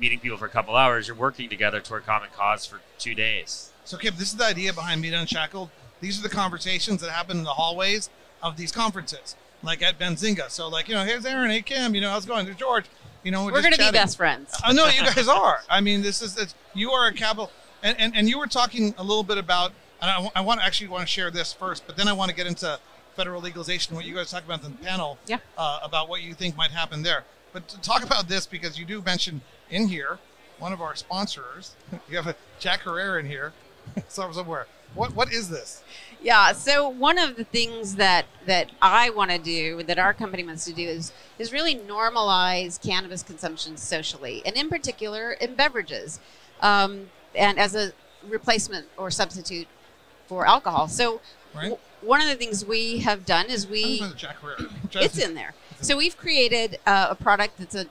meeting 0.00 0.18
people 0.18 0.38
for 0.38 0.46
a 0.46 0.50
couple 0.50 0.74
hours. 0.74 1.06
You're 1.06 1.16
working 1.16 1.50
together 1.50 1.80
toward 1.80 2.02
a 2.02 2.06
common 2.06 2.30
cause 2.34 2.64
for 2.64 2.80
two 2.98 3.14
days. 3.14 3.72
So, 3.84 3.98
Kip, 3.98 4.16
this 4.16 4.28
is 4.28 4.36
the 4.36 4.46
idea 4.46 4.72
behind 4.72 5.02
Meet 5.02 5.12
Unshackled. 5.12 5.68
These 6.00 6.18
are 6.18 6.22
the 6.22 6.34
conversations 6.34 7.02
that 7.02 7.10
happen 7.10 7.38
in 7.38 7.44
the 7.44 7.50
hallways 7.50 8.08
of 8.42 8.56
these 8.56 8.72
conferences, 8.72 9.36
like 9.62 9.82
at 9.82 9.98
Benzinga. 9.98 10.48
So, 10.48 10.68
like, 10.68 10.88
you 10.88 10.94
know, 10.94 11.04
here's 11.04 11.26
Aaron, 11.26 11.50
hey 11.50 11.60
Kim, 11.60 11.94
you 11.94 12.00
know, 12.00 12.08
how's 12.08 12.24
it 12.24 12.28
going? 12.28 12.46
There's 12.46 12.56
George. 12.56 12.86
You 13.22 13.30
know, 13.30 13.44
we're, 13.44 13.60
going 13.62 13.72
to 13.74 13.78
be 13.78 13.90
best 13.90 14.16
friends. 14.16 14.54
I 14.64 14.72
know 14.72 14.86
you 14.86 15.02
guys 15.02 15.28
are. 15.28 15.60
I 15.68 15.80
mean, 15.80 16.00
this 16.02 16.22
is 16.22 16.38
it's, 16.38 16.54
you 16.74 16.90
are 16.90 17.08
a 17.08 17.12
capital, 17.12 17.50
and, 17.82 17.98
and 18.00 18.16
and 18.16 18.28
you 18.28 18.38
were 18.38 18.46
talking 18.46 18.94
a 18.96 19.02
little 19.02 19.22
bit 19.22 19.36
about, 19.36 19.72
and 20.00 20.10
I, 20.10 20.30
I 20.36 20.40
want 20.40 20.60
to 20.60 20.66
actually 20.66 20.88
want 20.88 21.02
to 21.02 21.06
share 21.06 21.30
this 21.30 21.52
first, 21.52 21.86
but 21.86 21.96
then 21.96 22.08
I 22.08 22.12
want 22.14 22.30
to 22.30 22.34
get 22.36 22.46
into 22.46 22.78
federal 23.16 23.42
legalization, 23.42 23.94
what 23.94 24.06
you 24.06 24.14
guys 24.14 24.30
talked 24.30 24.46
about 24.46 24.64
in 24.64 24.72
the 24.72 24.78
panel, 24.78 25.18
Yeah. 25.26 25.38
uh, 25.58 25.80
about 25.82 26.08
what 26.08 26.22
you 26.22 26.32
think 26.32 26.56
might 26.56 26.70
happen 26.70 27.02
there. 27.02 27.24
But 27.52 27.68
to 27.68 27.80
talk 27.80 28.02
about 28.02 28.28
this 28.28 28.46
because 28.46 28.78
you 28.78 28.86
do 28.86 29.02
mention 29.02 29.42
in 29.68 29.88
here 29.88 30.18
one 30.58 30.72
of 30.72 30.80
our 30.80 30.94
sponsors. 30.94 31.74
You 32.08 32.16
have 32.16 32.26
a 32.26 32.36
Jack 32.58 32.82
Herer 32.84 33.18
in 33.18 33.26
here. 33.26 33.52
Somewhere. 34.08 34.66
What 34.94 35.14
what 35.14 35.32
is 35.32 35.48
this? 35.48 35.82
Yeah. 36.22 36.52
So 36.52 36.88
one 36.88 37.18
of 37.18 37.36
the 37.36 37.44
things 37.44 37.96
that 37.96 38.26
that 38.46 38.70
I 38.82 39.10
want 39.10 39.30
to 39.30 39.38
do, 39.38 39.82
that 39.84 39.98
our 39.98 40.12
company 40.12 40.44
wants 40.44 40.64
to 40.66 40.72
do, 40.72 40.82
is 40.86 41.12
is 41.38 41.52
really 41.52 41.74
normalize 41.74 42.80
cannabis 42.80 43.22
consumption 43.22 43.76
socially, 43.76 44.42
and 44.44 44.56
in 44.56 44.68
particular 44.68 45.32
in 45.32 45.54
beverages, 45.54 46.20
um, 46.60 47.10
and 47.34 47.58
as 47.58 47.74
a 47.74 47.92
replacement 48.28 48.86
or 48.96 49.10
substitute 49.10 49.66
for 50.26 50.46
alcohol. 50.46 50.88
So 50.88 51.20
Right. 51.52 51.62
w- 51.70 51.78
one 52.02 52.20
of 52.20 52.28
the 52.28 52.36
things 52.36 52.64
we 52.64 52.98
have 52.98 53.26
done 53.26 53.46
is 53.46 53.66
we 53.66 53.98
it's 55.02 55.18
in 55.18 55.34
there. 55.34 55.54
So 55.80 55.96
we've 55.96 56.16
created 56.16 56.78
uh, 56.86 57.08
a 57.10 57.14
product 57.14 57.58
that's 57.58 57.74
a 57.74 57.86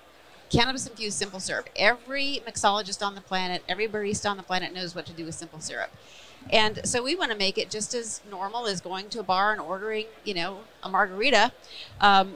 cannabis 0.50 0.88
infused 0.88 1.17
simple 1.17 1.39
syrup. 1.39 1.69
Every 1.75 2.41
mixologist 2.48 3.05
on 3.05 3.15
the 3.15 3.21
planet, 3.21 3.63
every 3.67 3.88
barista 3.88 4.29
on 4.29 4.38
the 4.38 4.43
planet 4.43 4.74
knows 4.74 4.95
what 4.95 5.05
to 5.07 5.13
do 5.13 5.25
with 5.25 5.36
simple 5.36 5.59
syrup. 5.59 5.89
And 6.50 6.81
so 6.84 7.03
we 7.03 7.15
want 7.15 7.31
to 7.31 7.38
make 7.38 7.58
it 7.58 7.69
just 7.69 7.93
as 7.93 8.22
normal 8.29 8.65
as 8.65 8.81
going 8.81 9.10
to 9.10 9.19
a 9.19 9.24
bar 9.24 9.51
and 9.51 9.62
ordering, 9.62 10.05
you 10.24 10.34
know, 10.34 10.60
a 10.81 10.89
margarita 10.89 11.51
um, 12.01 12.36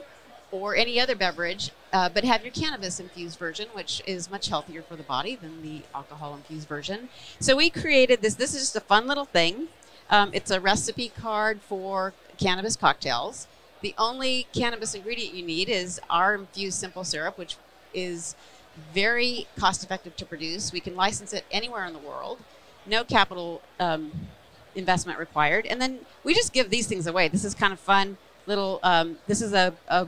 or 0.52 0.76
any 0.76 1.00
other 1.00 1.16
beverage, 1.16 1.70
uh, 1.92 2.08
but 2.08 2.24
have 2.24 2.42
your 2.42 2.52
cannabis 2.52 3.00
infused 3.00 3.38
version, 3.38 3.68
which 3.72 4.02
is 4.06 4.30
much 4.30 4.48
healthier 4.48 4.82
for 4.82 4.94
the 4.94 5.02
body 5.02 5.34
than 5.34 5.62
the 5.62 5.82
alcohol 5.94 6.34
infused 6.34 6.68
version. 6.68 7.08
So 7.40 7.56
we 7.56 7.70
created 7.70 8.22
this. 8.22 8.34
This 8.34 8.54
is 8.54 8.60
just 8.60 8.76
a 8.76 8.80
fun 8.80 9.06
little 9.06 9.24
thing. 9.24 9.68
Um, 10.10 10.30
it's 10.32 10.50
a 10.50 10.60
recipe 10.60 11.08
card 11.08 11.60
for 11.60 12.12
cannabis 12.38 12.76
cocktails. 12.76 13.46
The 13.80 13.94
only 13.98 14.46
cannabis 14.54 14.94
ingredient 14.94 15.34
you 15.34 15.44
need 15.44 15.68
is 15.68 16.00
our 16.08 16.34
infused 16.34 16.78
simple 16.78 17.04
syrup, 17.04 17.36
which 17.36 17.56
is 17.92 18.34
very 18.92 19.46
cost 19.58 19.84
effective 19.84 20.16
to 20.16 20.26
produce. 20.26 20.72
We 20.72 20.80
can 20.80 20.96
license 20.96 21.32
it 21.32 21.44
anywhere 21.50 21.84
in 21.84 21.92
the 21.92 21.98
world, 21.98 22.38
no 22.86 23.04
capital 23.04 23.62
um, 23.80 24.12
investment 24.74 25.18
required. 25.18 25.66
And 25.66 25.80
then 25.80 26.00
we 26.24 26.34
just 26.34 26.52
give 26.52 26.70
these 26.70 26.86
things 26.86 27.06
away. 27.06 27.28
This 27.28 27.44
is 27.44 27.54
kind 27.54 27.72
of 27.72 27.80
fun. 27.80 28.16
Little, 28.46 28.78
um, 28.82 29.18
this 29.26 29.40
is 29.40 29.52
a, 29.54 29.72
a, 29.88 30.06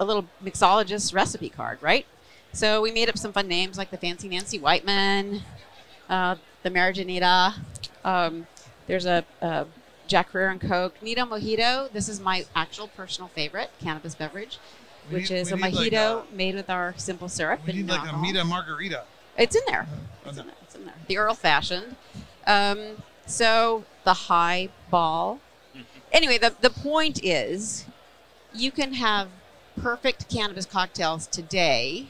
a 0.00 0.04
little 0.04 0.26
mixologist 0.42 1.14
recipe 1.14 1.48
card, 1.50 1.78
right? 1.82 2.06
So 2.52 2.80
we 2.80 2.92
made 2.92 3.08
up 3.08 3.18
some 3.18 3.32
fun 3.32 3.48
names 3.48 3.76
like 3.76 3.90
the 3.90 3.98
Fancy 3.98 4.28
Nancy 4.28 4.58
Whiteman, 4.58 5.42
uh, 6.08 6.36
the 6.62 6.70
Marijanita. 6.70 7.54
Um, 8.04 8.46
there's 8.86 9.06
a, 9.06 9.24
a 9.42 9.66
Jack 10.06 10.30
Herer 10.32 10.48
and 10.50 10.60
Coke. 10.60 10.94
Nito 11.02 11.24
Mojito. 11.26 11.90
This 11.92 12.08
is 12.08 12.20
my 12.20 12.44
actual 12.54 12.88
personal 12.88 13.28
favorite 13.28 13.70
cannabis 13.80 14.14
beverage, 14.14 14.58
We 15.10 15.16
which 15.16 15.30
need- 15.30 15.36
is 15.38 15.52
a 15.52 15.56
need 15.56 15.62
like 15.62 15.74
mojito 15.74 16.22
a- 16.22 16.34
made 16.34 16.54
with 16.54 16.70
our 16.70 16.94
simple 16.96 17.28
syrup. 17.28 17.60
We 17.66 17.72
and 17.72 17.80
need 17.80 17.88
like 17.90 18.10
a. 18.10 18.16
Mita 18.16 18.44
margarita. 18.44 19.04
It's 19.36 19.54
in 19.56 19.62
there. 19.66 19.86
It's 20.24 20.38
in 20.38 20.46
there. 20.46 20.54
It's 20.62 20.74
in 20.74 20.84
there. 20.84 20.94
The 21.08 21.18
Earl 21.18 21.34
fashioned. 21.34 21.96
Um, 22.46 23.02
so 23.26 23.84
the 24.04 24.14
high 24.14 24.68
ball. 24.90 25.40
Anyway, 26.12 26.38
the, 26.38 26.54
the 26.60 26.70
point 26.70 27.18
is 27.24 27.86
you 28.54 28.70
can 28.70 28.92
have 28.94 29.28
perfect 29.80 30.28
cannabis 30.28 30.64
cocktails 30.66 31.26
today. 31.26 32.06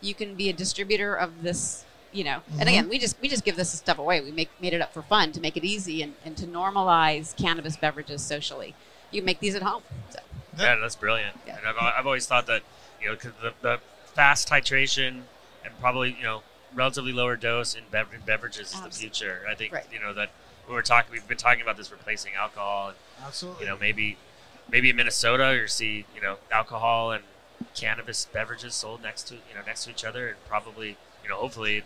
You 0.00 0.14
can 0.14 0.34
be 0.34 0.48
a 0.48 0.52
distributor 0.52 1.14
of 1.14 1.42
this, 1.42 1.84
you 2.12 2.24
know. 2.24 2.40
Mhm. 2.52 2.60
And 2.60 2.68
again, 2.68 2.88
we 2.88 2.98
just 2.98 3.16
we 3.22 3.28
just 3.28 3.44
give 3.44 3.54
this 3.56 3.70
stuff 3.72 3.98
away. 3.98 4.20
We 4.20 4.32
make 4.32 4.50
made 4.60 4.72
it 4.74 4.80
up 4.80 4.92
for 4.92 5.02
fun 5.02 5.30
to 5.32 5.40
make 5.40 5.56
it 5.56 5.64
easy 5.64 6.02
and, 6.02 6.14
and 6.24 6.36
to 6.36 6.46
normalize 6.46 7.36
cannabis 7.36 7.76
beverages 7.76 8.22
socially. 8.22 8.74
You 9.12 9.20
can 9.20 9.26
make 9.26 9.38
these 9.38 9.54
at 9.54 9.62
home. 9.62 9.82
So, 10.10 10.18
Yeah, 10.58 10.74
that's 10.80 10.96
brilliant. 10.96 11.38
Yeah. 11.46 11.58
And 11.58 11.66
I've, 11.68 11.76
I've 11.78 12.06
always 12.06 12.26
thought 12.26 12.46
that, 12.48 12.62
you 13.00 13.08
know, 13.08 13.16
'cause 13.16 13.32
the, 13.40 13.52
the 13.62 13.78
fast 14.14 14.48
titration 14.48 15.22
and 15.64 15.78
probably, 15.80 16.16
you 16.18 16.24
know, 16.24 16.42
relatively 16.74 17.12
lower 17.12 17.36
dose 17.36 17.74
in, 17.74 17.84
bev- 17.90 18.12
in 18.14 18.20
beverages 18.22 18.72
is 18.74 18.80
the 18.80 18.90
future. 18.90 19.42
I 19.48 19.54
think, 19.54 19.72
Right. 19.72 19.84
you 19.92 20.00
know, 20.00 20.12
that 20.14 20.30
we 20.68 20.74
were 20.74 20.82
talking, 20.82 21.12
we've 21.12 21.26
been 21.28 21.36
talking 21.36 21.62
about 21.62 21.76
this 21.76 21.90
replacing 21.90 22.32
alcohol. 22.34 22.88
And, 22.88 22.96
Absolutely. 23.24 23.64
you 23.64 23.70
know, 23.70 23.78
maybe, 23.78 24.16
maybe 24.70 24.90
in 24.90 24.96
Minnesota 24.96 25.56
you 25.60 25.68
see, 25.68 26.04
you 26.14 26.20
know, 26.20 26.38
alcohol 26.50 27.12
and 27.12 27.22
cannabis 27.74 28.26
beverages 28.32 28.74
sold 28.74 29.02
next 29.02 29.24
to, 29.28 29.34
you 29.34 29.54
know, 29.54 29.60
next 29.66 29.84
to 29.84 29.90
each 29.90 30.04
other 30.04 30.28
and 30.28 30.36
probably, 30.48 30.96
you 31.22 31.28
know, 31.28 31.36
hopefully 31.36 31.82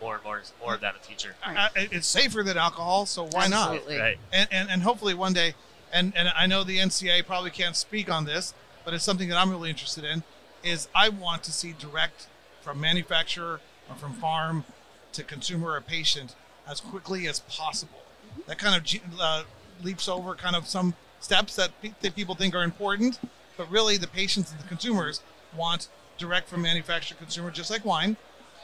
more 0.00 0.16
and 0.16 0.24
more, 0.24 0.42
more 0.60 0.74
of 0.74 0.80
that 0.80 0.94
in 0.94 1.00
the 1.00 1.06
future. 1.06 1.36
Uh, 1.44 1.54
I- 1.56 1.80
I- 1.80 1.88
it's 1.92 2.06
safer 2.08 2.42
than 2.42 2.56
alcohol, 2.58 3.06
so 3.06 3.28
why 3.30 3.46
not? 3.48 3.86
Right. 3.86 4.18
and, 4.32 4.48
and, 4.50 4.68
and 4.70 4.82
hopefully 4.82 5.14
one 5.14 5.32
day 5.32 5.54
and, 5.94 6.14
and 6.16 6.32
i 6.34 6.46
know 6.46 6.64
the 6.64 6.78
NCA 6.78 7.26
probably 7.26 7.50
can't 7.50 7.76
speak 7.76 8.10
on 8.10 8.24
this 8.24 8.54
but 8.82 8.94
it's 8.94 9.04
something 9.04 9.28
that 9.28 9.36
i'm 9.36 9.50
really 9.50 9.68
interested 9.68 10.04
in 10.04 10.22
is 10.64 10.88
i 10.94 11.10
want 11.10 11.42
to 11.42 11.52
see 11.52 11.74
direct 11.78 12.28
from 12.62 12.80
manufacturer 12.80 13.60
or 13.92 13.96
from 13.96 14.12
farm 14.14 14.64
to 15.12 15.22
consumer 15.22 15.72
or 15.72 15.80
patient 15.80 16.34
as 16.68 16.80
quickly 16.80 17.26
as 17.28 17.40
possible 17.40 18.00
that 18.46 18.58
kind 18.58 18.74
of 18.74 19.00
uh, 19.20 19.42
leaps 19.82 20.08
over 20.08 20.34
kind 20.34 20.56
of 20.56 20.66
some 20.66 20.94
steps 21.20 21.54
that, 21.56 21.70
pe- 21.82 21.92
that 22.00 22.14
people 22.16 22.34
think 22.34 22.54
are 22.54 22.62
important 22.64 23.18
but 23.56 23.70
really 23.70 23.96
the 23.96 24.06
patients 24.08 24.50
and 24.50 24.60
the 24.60 24.66
consumers 24.68 25.20
want 25.56 25.88
direct 26.18 26.48
from 26.48 26.62
manufacturer 26.62 27.16
to 27.16 27.22
consumer 27.22 27.50
just 27.50 27.70
like 27.70 27.84
wine 27.84 28.16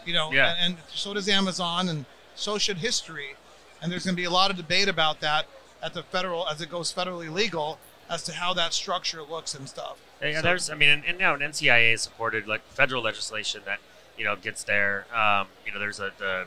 you 0.06 0.12
know 0.14 0.32
Yeah. 0.32 0.54
and, 0.58 0.74
and 0.74 0.76
so 0.88 1.12
does 1.14 1.28
amazon 1.28 1.88
and 1.88 2.04
so 2.34 2.56
should 2.58 2.78
history 2.78 3.34
and 3.82 3.92
there's 3.92 4.04
going 4.04 4.14
to 4.14 4.20
be 4.20 4.24
a 4.24 4.30
lot 4.30 4.50
of 4.50 4.56
debate 4.56 4.88
about 4.88 5.20
that 5.20 5.46
at 5.82 5.92
the 5.94 6.02
federal 6.02 6.48
as 6.48 6.60
it 6.60 6.68
goes 6.70 6.92
federally 6.92 7.30
legal 7.32 7.78
as 8.10 8.22
to 8.24 8.32
how 8.32 8.54
that 8.54 8.72
structure 8.72 9.22
looks 9.22 9.54
and 9.54 9.68
stuff. 9.68 9.98
Yeah, 10.22 10.36
So- 10.36 10.42
there's, 10.42 10.70
I 10.70 10.74
mean, 10.74 10.88
and, 10.88 11.04
and 11.04 11.18
now 11.18 11.34
an 11.34 11.40
NCIA 11.40 11.90
has 11.92 12.00
supported 12.02 12.48
like 12.48 12.62
federal 12.68 13.02
legislation 13.02 13.60
that 13.66 13.78
you 14.18 14.24
know 14.24 14.36
gets 14.36 14.64
there. 14.64 15.06
Um, 15.14 15.46
you 15.64 15.72
know, 15.72 15.78
there's 15.78 16.00
a 16.00 16.10
the, 16.18 16.46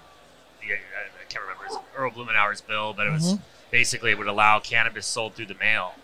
the 0.62 0.74
I 0.74 1.24
can't 1.30 1.44
remember 1.44 1.66
it's 1.66 1.78
Earl 1.96 2.12
Blumenauer's 2.12 2.62
bill, 2.62 2.94
but 2.94 3.08
it 3.08 3.12
was 3.12 3.34
Mhm. 3.34 3.42
basically 3.72 4.12
it 4.12 4.18
would 4.18 4.28
allow 4.28 4.60
cannabis 4.60 5.06
sold 5.08 5.36
through 5.36 5.46
the 5.48 5.56
mail. 5.56 5.96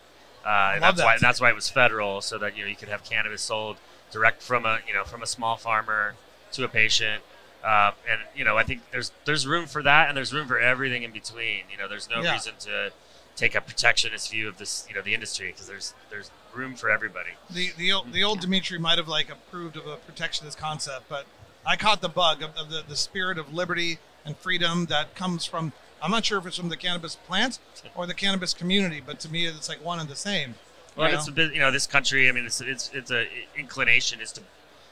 Uh, 0.46 0.72
and 0.76 0.84
that's 0.84 1.02
why 1.04 1.16
that. 1.16 1.22
that's 1.22 1.42
why 1.42 1.50
it 1.50 1.56
was 1.56 1.70
federal, 1.70 2.22
so 2.22 2.38
that 2.38 2.56
you 2.56 2.64
know 2.64 2.70
you 2.70 2.76
could 2.76 2.88
have 2.90 3.04
cannabis 3.04 3.42
sold 3.42 3.78
direct 4.12 4.42
from 4.42 4.66
a 4.66 4.80
you 4.88 4.94
know 4.94 5.04
from 5.04 5.22
a 5.22 5.28
small 5.28 5.58
farmer 5.58 6.16
to 6.54 6.64
a 6.64 6.68
patient. 6.70 7.22
Um, 7.64 7.94
and 8.10 8.22
you 8.36 8.46
know, 8.46 8.58
I 8.58 8.64
think 8.64 8.82
there's 8.92 9.12
there's 9.26 9.46
room 9.46 9.66
for 9.66 9.84
that, 9.84 10.08
and 10.08 10.16
there's 10.16 10.34
room 10.34 10.48
for 10.48 10.58
everything 10.60 11.04
in 11.04 11.12
between. 11.12 11.64
You 11.70 11.78
know, 11.78 11.88
there's 11.90 12.10
no 12.10 12.22
Yeah. 12.22 12.34
reason 12.34 12.54
to 12.62 12.92
take 13.36 13.56
a 13.56 13.62
protectionist 13.62 14.32
view 14.32 14.48
of 14.48 14.58
this, 14.58 14.86
you 14.90 14.96
know, 14.96 15.02
the 15.02 15.14
industry 15.14 15.48
because 15.48 15.68
there's 15.68 15.94
there's 16.10 16.32
room 16.54 16.76
for 16.76 16.90
everybody. 16.90 17.32
The 17.50 17.72
the 17.78 17.92
old, 17.92 18.14
the 18.14 18.24
old 18.24 18.40
Demitri 18.40 18.78
might 18.80 18.98
have 18.98 19.08
like 19.10 19.30
approved 19.30 19.76
of 19.76 19.86
a 19.86 19.98
protectionist 19.98 20.58
concept, 20.58 21.10
but 21.10 21.26
I 21.68 21.76
caught 21.76 22.02
the 22.02 22.10
bug 22.10 22.42
of, 22.42 22.56
of 22.58 22.70
the, 22.70 22.82
the 22.88 22.96
spirit 22.96 23.38
of 23.38 23.54
liberty 23.54 24.00
and 24.26 24.38
freedom 24.38 24.86
that 24.86 25.14
comes 25.16 25.46
from. 25.46 25.74
I'm 26.02 26.12
not 26.12 26.26
sure 26.26 26.38
if 26.38 26.46
it's 26.46 26.58
from 26.58 26.70
the 26.70 26.78
cannabis 26.78 27.16
plant 27.16 27.60
or 27.96 28.08
the 28.08 28.14
cannabis 28.14 28.54
community, 28.54 29.02
but 29.06 29.20
to 29.22 29.30
me 29.30 29.46
it's 29.48 29.68
like 29.68 29.84
one 29.84 30.00
and 30.00 30.08
the 30.08 30.16
same. 30.16 30.56
Well, 30.96 31.10
you 31.10 31.16
it's 31.16 31.28
a 31.28 31.32
bit, 31.32 31.54
you 31.54 31.60
know, 31.60 31.70
this 31.72 31.86
country. 31.86 32.30
I 32.30 32.32
mean, 32.32 32.46
it's 32.46 32.62
it's 32.62 32.90
it's 32.94 33.12
a 33.12 33.28
inclination 33.58 34.22
is 34.22 34.32
to 34.34 34.42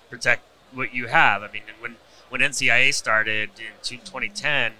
protect 0.09 0.43
what 0.73 0.93
you 0.93 1.07
have. 1.07 1.43
I 1.43 1.51
mean, 1.51 1.63
when 1.79 1.95
when 2.29 2.41
NCIA 2.41 2.93
started 2.93 3.51
in 3.57 3.71
2010, 3.81 4.73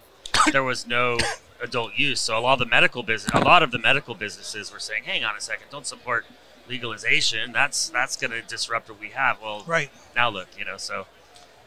there 0.52 0.64
was 0.64 0.86
no 0.86 1.18
adult 1.64 1.94
use, 1.96 2.20
so 2.20 2.38
a 2.38 2.42
lot 2.42 2.54
of 2.54 2.60
the 2.60 2.66
medical 2.66 3.02
business, 3.04 3.32
a 3.34 3.40
lot 3.40 3.64
of 3.64 3.72
the 3.72 3.80
medical 3.80 4.16
businesses 4.16 4.72
were 4.72 4.80
saying, 4.80 5.06
"Hang 5.06 5.24
on 5.24 5.36
a 5.36 5.42
second, 5.42 5.68
don't 5.72 5.88
support 5.88 6.26
legalization. 6.68 7.52
That's 7.52 7.90
that's 7.90 8.18
going 8.18 8.32
to 8.32 8.42
disrupt 8.42 8.90
what 8.90 9.00
we 9.00 9.10
have." 9.10 9.42
Well, 9.42 9.64
Right. 9.66 9.90
now 10.16 10.30
look, 10.30 10.48
you 10.58 10.66
know, 10.66 10.78
so 10.78 11.08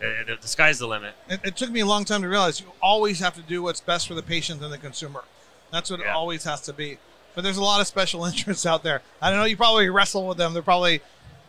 the, 0.00 0.38
the 0.40 0.49
sky's 0.49 0.78
the 0.78 0.87
limit. 0.87 1.14
It, 1.28 1.40
it 1.45 1.57
took 1.57 1.71
me 1.71 1.81
a 1.81 1.87
long 1.87 2.05
time 2.05 2.23
to 2.23 2.28
realize 2.28 2.61
you 2.61 2.67
always 2.81 3.21
have 3.21 3.35
to 3.35 3.43
do 3.43 3.62
what's 3.62 3.81
best 3.81 4.09
for 4.09 4.14
the 4.14 4.23
patient 4.23 4.62
and 4.62 4.73
the 4.73 4.78
consumer. 4.78 5.25
That's 5.73 5.90
what 5.90 6.00
it 6.00 6.07
always 6.07 6.45
has 6.45 6.61
to 6.62 6.73
be. 6.73 6.99
But 7.35 7.43
there's 7.43 7.57
a 7.57 7.62
lot 7.62 7.81
of 7.81 7.87
special 7.87 8.25
interests 8.26 8.67
out 8.67 8.83
there. 8.83 9.02
I 9.21 9.31
don't 9.31 9.38
know. 9.38 9.45
You 9.45 9.57
probably 9.57 9.88
wrestle 9.90 10.26
with 10.26 10.38
them. 10.38 10.52
They're 10.55 10.62
probably 10.62 11.00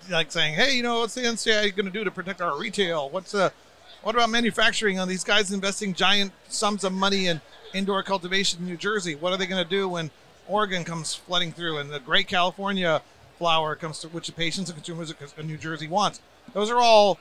like 0.10 0.32
saying, 0.32 0.56
"Hey, 0.56 0.75
you 0.75 0.84
know, 0.84 1.00
what's 1.00 1.13
the 1.13 1.22
NCIA 1.22 1.75
going 1.75 1.86
to 1.86 1.91
do 1.91 2.03
to 2.03 2.12
protect 2.12 2.41
our 2.41 2.58
retail? 2.58 3.10
What's 3.10 3.34
uh, 3.34 3.50
what 4.01 4.15
about 4.15 4.29
manufacturing? 4.29 5.00
On 5.00 5.08
these 5.08 5.24
guys 5.24 5.51
investing 5.51 5.94
giant 5.94 6.32
sums 6.48 6.84
of 6.84 6.94
money 6.94 7.27
in 7.27 7.41
indoor 7.74 8.03
cultivation 8.03 8.60
in 8.60 8.65
New 8.68 8.77
Jersey? 8.77 9.15
What 9.15 9.34
are 9.34 9.38
they 9.38 9.48
going 9.48 9.63
to 9.63 9.70
do 9.70 9.89
when 9.89 10.12
Oregon 10.48 10.84
comes 10.84 11.15
flooding 11.15 11.51
through 11.51 11.77
and 11.77 11.89
the 11.89 12.00
great 12.00 12.27
California 12.27 13.01
flower 13.38 13.75
comes 13.75 14.00
to 14.00 14.10
which 14.10 14.27
the 14.27 14.34
patients 14.34 14.70
and 14.70 14.77
consumers 14.77 15.12
of 15.12 15.46
New 15.46 15.58
Jersey 15.58 15.88
wants? 15.88 16.22
Those 16.53 16.70
are 16.70 16.77
all 16.77 17.20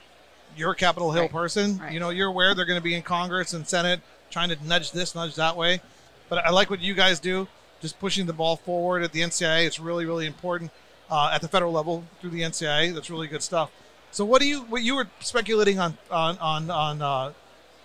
you're 0.57 0.73
a 0.73 0.77
Capitol 0.77 1.13
Hill 1.13 1.23
Right. 1.23 1.33
person. 1.33 1.79
Right. 1.79 1.93
You 1.93 2.01
know, 2.01 2.11
you're 2.11 2.29
aware 2.29 2.55
they're 2.55 2.65
going 2.65 2.79
to 2.79 2.85
be 2.85 2.95
in 2.95 3.03
Congress 3.03 3.53
and 3.53 3.67
Senate 3.67 4.01
trying 4.31 4.49
to 4.51 4.57
nudge 4.67 4.93
this, 4.93 5.15
nudge 5.15 5.35
that 5.37 5.57
way. 5.57 5.81
But 6.29 6.45
I 6.45 6.51
like 6.51 6.69
what 6.71 6.81
you 6.81 6.95
guys 6.95 7.19
do, 7.21 7.49
just 7.81 7.99
pushing 7.99 8.27
the 8.27 8.33
ball 8.33 8.57
forward 8.57 9.03
at 9.03 9.13
the 9.13 9.21
NCIA. 9.21 9.67
It's 9.67 9.81
really, 9.81 10.05
really 10.05 10.27
important 10.27 10.71
uh, 11.11 11.31
at 11.33 11.41
the 11.41 11.49
federal 11.49 11.73
level 11.73 12.05
through 12.21 12.31
the 12.31 12.43
NCIA. 12.43 12.93
That's 12.95 13.09
really 13.11 13.29
good 13.29 13.43
stuff. 13.43 13.71
So, 14.11 14.25
what 14.25 14.41
do 14.41 14.47
you 14.49 14.61
what 14.63 14.83
you 14.83 14.95
were 14.97 15.09
speculating 15.21 15.79
on 15.79 15.97
on 16.11 16.39
on, 16.39 16.71
on 16.71 17.03
uh, 17.03 17.33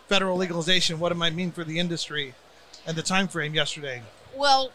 federal 0.07 0.37
legalization? 0.37 0.99
What 0.99 1.11
it 1.11 1.15
might 1.15 1.33
mean 1.33 1.51
for 1.51 1.63
the 1.63 1.79
industry 1.79 2.33
and 2.85 2.97
the 2.97 3.01
time 3.03 3.27
frame 3.27 3.53
yesterday? 3.53 4.01
Well, 4.35 4.71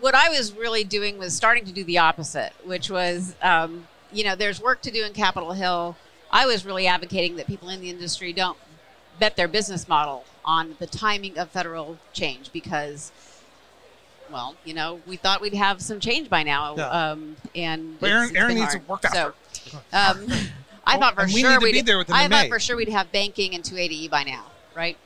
what 0.00 0.14
I 0.14 0.28
was 0.30 0.52
really 0.52 0.84
doing 0.84 1.16
was 1.18 1.34
starting 1.34 1.64
to 1.66 1.72
do 1.72 1.84
the 1.84 1.98
opposite, 1.98 2.52
which 2.64 2.90
was, 2.90 3.36
um, 3.40 3.86
you 4.12 4.24
know, 4.24 4.34
there's 4.34 4.60
work 4.60 4.82
to 4.82 4.90
do 4.90 5.04
in 5.04 5.12
Capitol 5.12 5.52
Hill. 5.52 5.96
I 6.30 6.46
was 6.46 6.64
really 6.64 6.86
advocating 6.86 7.36
that 7.36 7.46
people 7.46 7.68
in 7.68 7.80
the 7.80 7.90
industry 7.90 8.32
don't 8.32 8.58
bet 9.18 9.36
their 9.36 9.48
business 9.48 9.88
model 9.88 10.24
on 10.44 10.76
the 10.78 10.86
timing 10.86 11.38
of 11.38 11.50
federal 11.50 11.98
change 12.12 12.52
because 12.52 13.12
well, 14.30 14.56
you 14.64 14.74
know, 14.74 15.00
we 15.06 15.16
thought 15.16 15.40
we'd 15.40 15.54
have 15.54 15.80
some 15.80 16.00
change 16.00 16.28
by 16.28 16.42
now, 16.42 16.74
Yeah. 16.76 16.88
um, 16.88 17.36
and 17.54 17.98
But 18.00 18.10
Aaron- 18.10 18.36
Aaron 18.36 18.54
needs 18.56 18.72
hard. 18.74 18.82
to 18.82 18.90
work 18.90 19.04
out. 19.04 19.12
So, 19.14 19.78
um, 19.92 20.26
I 20.84 20.96
Well, 20.96 21.00
thought 21.00 21.14
for 21.14 21.26
we 21.26 21.40
sure 21.40 21.60
we'd 21.60 21.72
be 21.72 21.80
there 21.82 21.96
with 21.98 22.08
them 22.08 22.16
I 22.16 22.26
thought 22.28 22.48
for 22.48 22.58
sure 22.58 22.76
we'd 22.76 22.88
have 22.88 23.12
banking 23.12 23.54
and 23.54 23.62
280E 23.62 24.08
by 24.10 24.24
now, 24.24 24.46
right? 24.74 24.96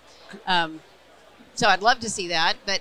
Um, 0.47 0.81
so 1.55 1.69
I'd 1.69 1.83
love 1.83 2.01
to 2.01 2.09
see 2.09 2.29
that, 2.29 2.57
but 2.65 2.81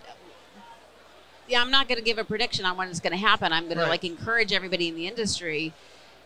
yeah, 1.49 1.61
I'm 1.61 1.71
not 1.71 1.89
going 1.89 1.97
to 1.97 2.03
give 2.03 2.17
a 2.17 2.23
prediction 2.23 2.63
on 2.65 2.77
when 2.77 2.87
it's 2.87 2.99
going 3.01 3.11
to 3.11 3.17
happen. 3.17 3.51
I'm 3.51 3.65
going 3.65 3.77
Right. 3.77 3.83
to 3.83 3.89
like 3.89 4.03
encourage 4.05 4.53
everybody 4.53 4.87
in 4.87 4.95
the 4.95 5.07
industry 5.07 5.73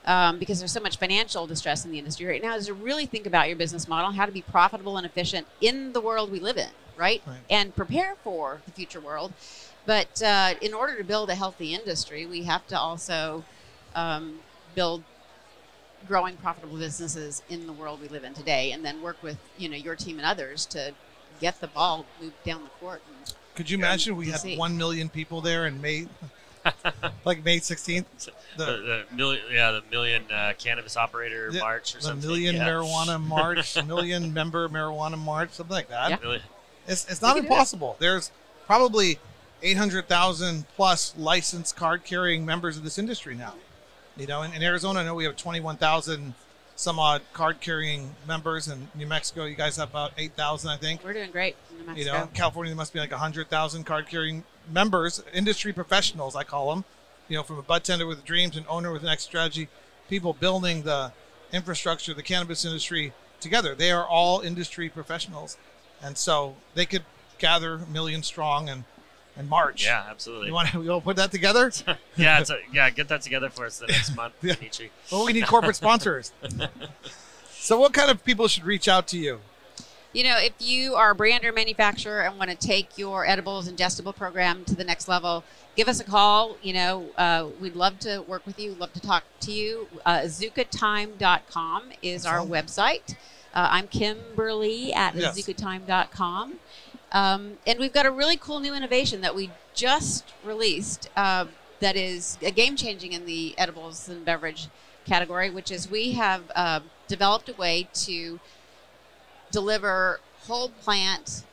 um, 0.06 0.40
because 0.40 0.60
there's 0.60 0.72
so 0.72 0.80
much 0.80 0.98
financial 0.98 1.48
distress 1.48 1.86
in 1.86 1.92
the 1.92 2.00
industry 2.00 2.26
right 2.26 2.42
now. 2.42 2.56
Is 2.56 2.68
to 2.68 2.74
really 2.74 3.06
think 3.06 3.26
about 3.26 3.48
your 3.48 3.58
business 3.58 3.88
model, 3.88 4.12
how 4.12 4.26
to 4.26 4.32
be 4.32 4.42
profitable 4.42 4.98
and 4.98 5.06
efficient 5.06 5.48
in 5.62 5.94
the 5.94 6.02
world 6.02 6.32
we 6.32 6.40
live 6.40 6.58
in, 6.58 6.70
right? 6.98 7.22
Right. 7.26 7.38
And 7.50 7.76
prepare 7.76 8.16
for 8.24 8.62
the 8.66 8.72
future 8.72 9.00
world. 9.00 9.34
But 9.86 10.22
uh, 10.22 10.54
in 10.62 10.74
order 10.74 10.98
to 10.98 11.04
build 11.04 11.30
a 11.30 11.36
healthy 11.36 11.74
industry, 11.74 12.26
we 12.26 12.44
have 12.44 12.66
to 12.68 12.80
also 12.80 13.44
um, 13.96 14.40
build 14.76 15.04
growing 16.08 16.36
profitable 16.38 16.78
businesses 16.78 17.44
in 17.50 17.68
the 17.68 17.74
world 17.74 18.02
we 18.02 18.08
live 18.08 18.24
in 18.24 18.34
today, 18.34 18.72
and 18.72 18.84
then 18.84 19.02
work 19.02 19.22
with 19.22 19.38
you 19.58 19.70
know 19.70 19.78
your 19.78 19.96
team 19.96 20.18
and 20.18 20.26
others 20.26 20.66
to 20.68 20.94
get 21.40 21.60
the 21.60 21.68
ball 21.68 22.06
moved 22.22 22.36
down 22.46 22.64
the 22.64 22.70
court. 22.70 23.02
And, 23.08 23.36
Could 23.56 23.70
you 23.70 23.78
imagine 23.78 24.16
we 24.16 24.30
had 24.30 24.42
one 24.58 24.78
million 24.78 25.10
people 25.10 25.42
there 25.42 25.66
in 25.66 25.82
May, 25.82 26.08
like 27.26 27.44
May 27.44 27.60
sixteenth, 27.60 28.30
The, 28.58 28.66
the, 28.66 29.06
the 29.10 29.16
million, 29.16 29.44
yeah, 29.52 29.72
the 29.72 29.84
million 29.92 30.24
uh, 30.32 30.54
cannabis 30.58 30.96
operator 30.98 31.50
Yeah, 31.52 31.60
march 31.62 31.96
or 31.96 32.02
something. 32.02 32.22
the 32.22 32.24
something. 32.24 32.30
million 32.30 32.56
yeah. 32.56 32.68
marijuana 32.68 33.22
march, 33.28 33.84
million 33.86 34.34
member 34.34 34.68
marijuana 34.70 35.18
march, 35.18 35.52
something 35.52 35.74
like 35.74 35.90
that. 35.90 36.22
Yeah. 36.24 36.38
It's, 36.88 37.10
it's 37.10 37.22
not 37.22 37.36
We 37.36 37.42
can 37.42 37.50
do 37.50 37.54
it. 37.54 37.56
impossible. 37.56 37.96
There's 38.00 38.32
probably 38.66 39.20
800,000 39.62 40.66
plus 40.76 41.14
licensed 41.18 41.76
card 41.76 42.04
carrying 42.04 42.46
members 42.46 42.78
of 42.78 42.84
this 42.84 42.98
industry 43.00 43.36
now. 43.36 43.54
You 44.18 44.28
know, 44.28 44.44
in, 44.44 44.54
in 44.54 44.62
Arizona, 44.62 45.00
I 45.00 45.04
know 45.04 45.16
we 45.16 45.24
have 45.24 45.36
21,000 45.36 46.34
some 46.76 47.00
odd 47.00 47.22
card 47.34 47.60
carrying 47.62 48.16
members. 48.28 48.68
In 48.68 48.88
New 48.96 49.08
Mexico, 49.08 49.46
you 49.46 49.56
guys 49.56 49.78
have 49.78 49.90
about 49.90 50.12
8,000, 50.18 50.70
I 50.70 50.78
think. 50.78 51.04
we're 51.04 51.14
doing 51.14 51.32
great 51.32 51.56
in 51.72 51.94
New 51.94 52.00
You 52.00 52.06
know, 52.06 52.30
California, 52.34 52.70
there 52.70 52.78
must 52.78 52.94
be 52.94 53.00
like 53.00 53.12
100,000 53.12 53.84
card 53.84 54.08
carrying 54.08 54.44
members, 54.72 55.24
industry 55.34 55.74
professionals, 55.74 56.36
I 56.36 56.44
call 56.44 56.74
them. 56.74 56.86
You 57.28 57.38
know, 57.38 57.44
from 57.44 57.58
a 57.58 57.62
bud 57.62 57.84
tender 57.84 58.06
with 58.06 58.26
dreams 58.26 58.58
and 58.58 58.66
owner 58.68 58.92
with 58.92 59.04
an 59.04 59.10
X 59.10 59.24
strategy, 59.24 59.70
people 60.10 60.34
building 60.34 60.84
the 60.84 61.12
infrastructure, 61.52 62.14
the 62.14 62.24
cannabis 62.24 62.66
industry 62.66 63.14
together. 63.40 63.76
They 63.76 63.92
are 63.92 64.06
all 64.06 64.42
industry 64.42 64.90
professionals. 64.90 65.58
And 66.02 66.18
so 66.18 66.56
they 66.74 66.86
could 66.86 67.04
gather 67.38 67.76
a 67.76 67.86
million 67.86 68.24
strong 68.24 68.70
and, 68.70 68.84
and 69.38 69.50
march. 69.50 69.86
Yeah, 69.86 70.04
absolutely. 70.10 70.48
You 70.48 70.54
want 70.54 70.70
to 70.70 70.80
we'll 70.80 71.02
put 71.02 71.16
that 71.18 71.32
together? 71.32 71.72
yeah, 72.18 72.40
it's 72.40 72.50
a, 72.50 72.58
yeah, 72.72 72.90
get 72.90 73.08
that 73.08 73.22
together 73.22 73.50
for 73.50 73.66
us 73.66 73.80
the 73.80 73.88
next 73.88 74.16
month, 74.16 74.34
Yeah. 74.42 74.56
Demitri. 74.56 74.92
well, 75.12 75.26
we 75.26 75.34
need 75.34 75.48
corporate 75.48 75.76
sponsors. 75.76 76.32
so, 77.52 77.80
what 77.80 77.94
kind 77.94 78.12
of 78.12 78.24
people 78.24 78.48
should 78.48 78.64
reach 78.66 78.88
out 78.88 79.08
to 79.08 79.18
you? 79.18 79.40
You 80.14 80.24
know, 80.26 80.38
if 80.38 80.54
you 80.60 80.94
are 80.94 81.10
a 81.12 81.16
brand 81.16 81.44
or 81.44 81.52
manufacturer 81.52 82.22
and 82.22 82.38
want 82.38 82.52
to 82.52 82.56
take 82.56 83.00
your 83.00 83.26
edibles 83.26 83.68
ingestible 83.68 84.16
program 84.16 84.64
to 84.66 84.76
the 84.76 84.84
next 84.84 85.08
level, 85.08 85.44
give 85.76 85.88
us 85.88 86.00
a 86.00 86.04
call. 86.04 86.56
You 86.62 86.74
know, 86.74 87.06
uh, 87.18 87.48
we'd 87.60 87.76
love 87.76 87.98
to 88.02 88.20
work 88.22 88.46
with 88.46 88.60
you, 88.60 88.76
love 88.76 88.94
to 88.94 89.00
talk 89.00 89.24
to 89.40 89.52
you. 89.52 89.88
Uh, 90.06 90.20
ZukaTime.com 90.26 91.84
is 92.04 92.26
our 92.28 92.40
Awesome. 92.42 92.52
website. 92.52 93.16
Uh, 93.56 93.68
I'm 93.72 93.88
Kimberly 93.88 94.94
at 94.94 95.16
Yes. 95.16 95.36
ZukaTime.com. 95.40 96.60
Um, 97.14 97.58
and 97.68 97.80
we've 97.80 97.94
got 97.94 98.08
a 98.08 98.12
really 98.12 98.38
cool 98.38 98.60
new 98.60 98.74
innovation 98.74 99.22
that 99.22 99.36
we 99.36 99.52
just 99.76 100.26
released 100.44 101.10
uh, 101.16 101.46
that 101.80 101.96
is 101.96 102.38
a 102.42 102.52
game 102.52 102.76
changing 102.76 103.14
in 103.14 103.26
the 103.26 103.54
edibles 103.58 104.10
and 104.10 104.26
beverage 104.26 104.68
category, 105.06 105.50
which 105.50 105.70
is 105.70 105.90
we 105.90 106.14
have 106.14 106.44
uh, 106.56 106.80
developed 107.08 107.50
a 107.50 107.54
way 107.54 107.88
to 107.94 108.40
deliver 109.52 110.20
whole 110.48 110.70
plant, 110.70 111.44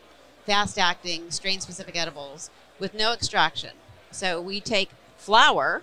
fast 0.47 0.79
acting, 0.79 1.31
strain 1.31 1.61
specific 1.61 1.97
edibles 1.97 2.51
with 2.79 2.95
no 2.95 3.13
extraction. 3.13 3.71
So 4.11 4.41
we 4.41 4.61
take 4.61 4.91
flower, 5.19 5.83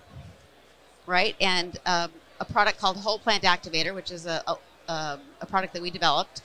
right, 1.06 1.36
and 1.40 1.78
um, 1.86 2.10
a 2.40 2.44
product 2.44 2.80
called 2.80 2.96
Whole 2.96 3.18
Plant 3.18 3.44
Activator, 3.44 3.94
which 3.94 4.10
is 4.10 4.26
a, 4.26 4.42
a, 4.46 4.92
um, 4.92 5.20
a 5.40 5.46
product 5.46 5.72
that 5.74 5.82
we 5.82 5.90
developed 5.90 6.42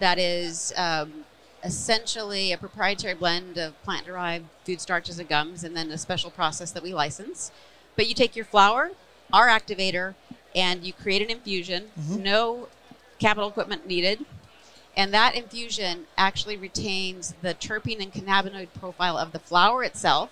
that 0.00 0.18
is 0.18 0.72
um, 0.76 1.23
essentially 1.64 2.52
a 2.52 2.58
proprietary 2.58 3.14
blend 3.14 3.56
of 3.56 3.82
plant 3.82 4.06
derived 4.06 4.44
food 4.64 4.80
starches 4.80 5.18
and 5.18 5.28
gums, 5.28 5.64
and 5.64 5.74
then 5.74 5.90
a 5.90 5.98
special 5.98 6.30
process 6.30 6.70
that 6.72 6.82
we 6.82 6.92
license. 6.92 7.50
But 7.96 8.06
you 8.06 8.14
take 8.14 8.36
your 8.36 8.44
flower, 8.44 8.90
our 9.32 9.48
activator, 9.48 10.14
and 10.54 10.84
you 10.84 10.92
create 10.92 11.22
an 11.22 11.30
infusion, 11.30 11.90
Mhm. 11.98 12.20
no 12.20 12.68
capital 13.18 13.48
equipment 13.48 13.86
needed. 13.86 14.24
And 14.96 15.12
that 15.12 15.34
infusion 15.34 16.06
actually 16.16 16.56
retains 16.56 17.34
the 17.42 17.54
terpene 17.54 18.00
and 18.00 18.12
cannabinoid 18.12 18.68
profile 18.78 19.16
of 19.18 19.32
the 19.32 19.40
flower 19.40 19.82
itself 19.82 20.30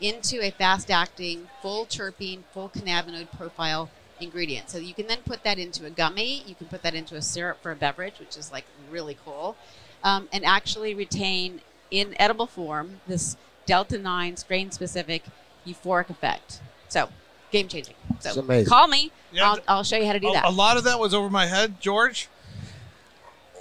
into 0.00 0.40
a 0.40 0.50
fast 0.50 0.90
acting, 0.90 1.48
full 1.60 1.86
terpene, 1.86 2.42
full 2.52 2.68
cannabinoid 2.68 3.36
profile 3.36 3.90
ingredient. 4.20 4.70
So 4.70 4.78
you 4.78 4.94
can 4.94 5.06
then 5.06 5.22
put 5.24 5.42
that 5.42 5.58
into 5.58 5.86
a 5.86 5.90
gummy, 5.90 6.42
you 6.46 6.54
can 6.54 6.66
put 6.68 6.82
that 6.82 6.94
into 6.94 7.16
a 7.16 7.22
syrup 7.22 7.60
for 7.62 7.72
a 7.72 7.76
beverage, 7.76 8.18
which 8.20 8.36
is 8.36 8.52
like 8.52 8.66
really 8.90 9.16
cool, 9.24 9.56
um, 10.04 10.28
and 10.32 10.44
actually 10.44 10.94
retain 10.94 11.60
in 11.90 12.14
edible 12.18 12.46
form 12.46 13.00
this 13.06 13.36
Delta 13.66 13.98
9 13.98 14.36
strain 14.36 14.70
specific 14.70 15.24
euphoric 15.66 16.10
effect. 16.10 16.60
So 16.88 17.08
game 17.50 17.68
changing. 17.68 17.94
So 18.20 18.40
amazing. 18.40 18.68
call 18.68 18.88
me, 18.88 19.10
Yeah, 19.32 19.50
I'll, 19.50 19.60
I'll 19.68 19.84
show 19.84 19.96
you 19.96 20.06
how 20.06 20.12
to 20.12 20.20
do 20.20 20.30
a, 20.30 20.32
that. 20.32 20.44
a 20.44 20.50
lot 20.50 20.76
of 20.76 20.84
that 20.84 20.98
was 20.98 21.14
over 21.14 21.30
my 21.30 21.46
head, 21.46 21.80
George. 21.80 22.28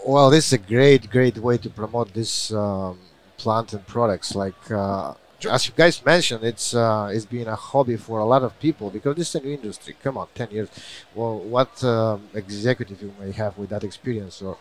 Well, 0.05 0.29
this 0.29 0.47
is 0.47 0.53
a 0.53 0.57
great, 0.57 1.09
great 1.09 1.37
way 1.37 1.57
to 1.57 1.69
promote 1.69 2.13
this 2.13 2.53
um, 2.53 2.99
plant 3.37 3.73
and 3.73 3.85
products. 3.85 4.35
Like 4.35 4.71
uh, 4.71 5.15
as 5.49 5.67
you 5.67 5.73
guys 5.75 6.03
mentioned, 6.05 6.43
it's 6.43 6.73
uh, 6.73 7.11
it's 7.13 7.25
been 7.25 7.47
a 7.47 7.55
hobby 7.55 7.97
for 7.97 8.19
a 8.19 8.25
lot 8.25 8.43
of 8.43 8.57
people 8.59 8.89
because 8.89 9.15
this 9.15 9.29
is 9.29 9.35
a 9.35 9.45
new 9.45 9.53
industry. 9.53 9.95
Come 10.01 10.17
on, 10.17 10.27
ten 10.33 10.49
years. 10.51 10.69
Well, 11.13 11.39
what 11.39 11.83
um, 11.83 12.29
executive 12.33 13.01
you 13.01 13.13
may 13.19 13.31
have 13.33 13.57
with 13.57 13.69
that 13.69 13.83
experience, 13.83 14.41
or 14.41 14.57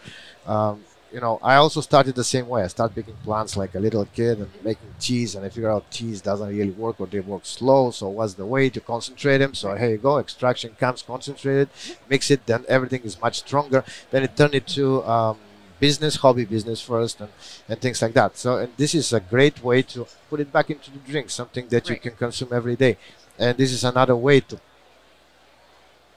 um, 0.47 0.85
you 1.17 1.23
know, 1.23 1.39
I 1.43 1.55
also 1.55 1.81
started 1.81 2.15
the 2.15 2.23
same 2.23 2.47
way. 2.47 2.63
I 2.63 2.67
started 2.67 2.95
picking 2.95 3.17
plants 3.25 3.57
like 3.57 3.75
a 3.75 3.81
little 3.81 4.05
kid 4.05 4.37
and 4.37 4.51
making 4.63 4.93
cheese, 5.01 5.35
and 5.35 5.47
I 5.47 5.49
figure 5.49 5.71
out 5.71 5.91
cheese 5.91 6.21
doesn't 6.21 6.51
really 6.51 6.73
work 6.73 7.01
or 7.01 7.07
they 7.07 7.21
work 7.21 7.47
slow. 7.47 7.91
So 7.91 8.11
what's 8.11 8.35
the 8.35 8.45
way 8.45 8.69
to 8.69 8.81
concentrate 8.83 9.39
them? 9.39 9.55
So 9.55 9.75
here 9.77 9.93
you 9.93 9.97
go, 9.97 10.19
extraction 10.19 10.77
comes 10.79 11.01
concentrated, 11.01 11.71
mix 12.11 12.31
it, 12.31 12.45
then 12.45 12.67
everything 12.69 13.01
is 13.03 13.19
much 13.19 13.39
stronger. 13.39 13.83
Then 14.11 14.25
it 14.25 14.37
turned 14.37 14.55
into 14.55 15.03
um, 15.05 15.39
business, 15.81 16.17
hobby 16.17 16.45
business 16.45 16.83
first, 16.83 17.19
and, 17.19 17.31
and 17.67 17.81
things 17.81 18.03
like 18.03 18.13
that. 18.13 18.37
So 18.37 18.59
and 18.59 18.73
this 18.77 18.95
is 18.95 19.15
a 19.15 19.21
great 19.21 19.65
way 19.65 19.81
to 19.95 20.07
put 20.29 20.41
it 20.41 20.53
back 20.53 20.69
into 20.69 20.91
the 20.91 20.99
drink, 20.99 21.31
something 21.31 21.67
that 21.69 21.89
you 21.89 21.97
can 21.97 22.15
consume 22.15 22.51
every 22.53 22.77
day. 22.77 22.99
And 23.39 23.57
this 23.57 23.73
is 23.73 23.85
another 23.85 24.17
way 24.17 24.41
to 24.41 24.61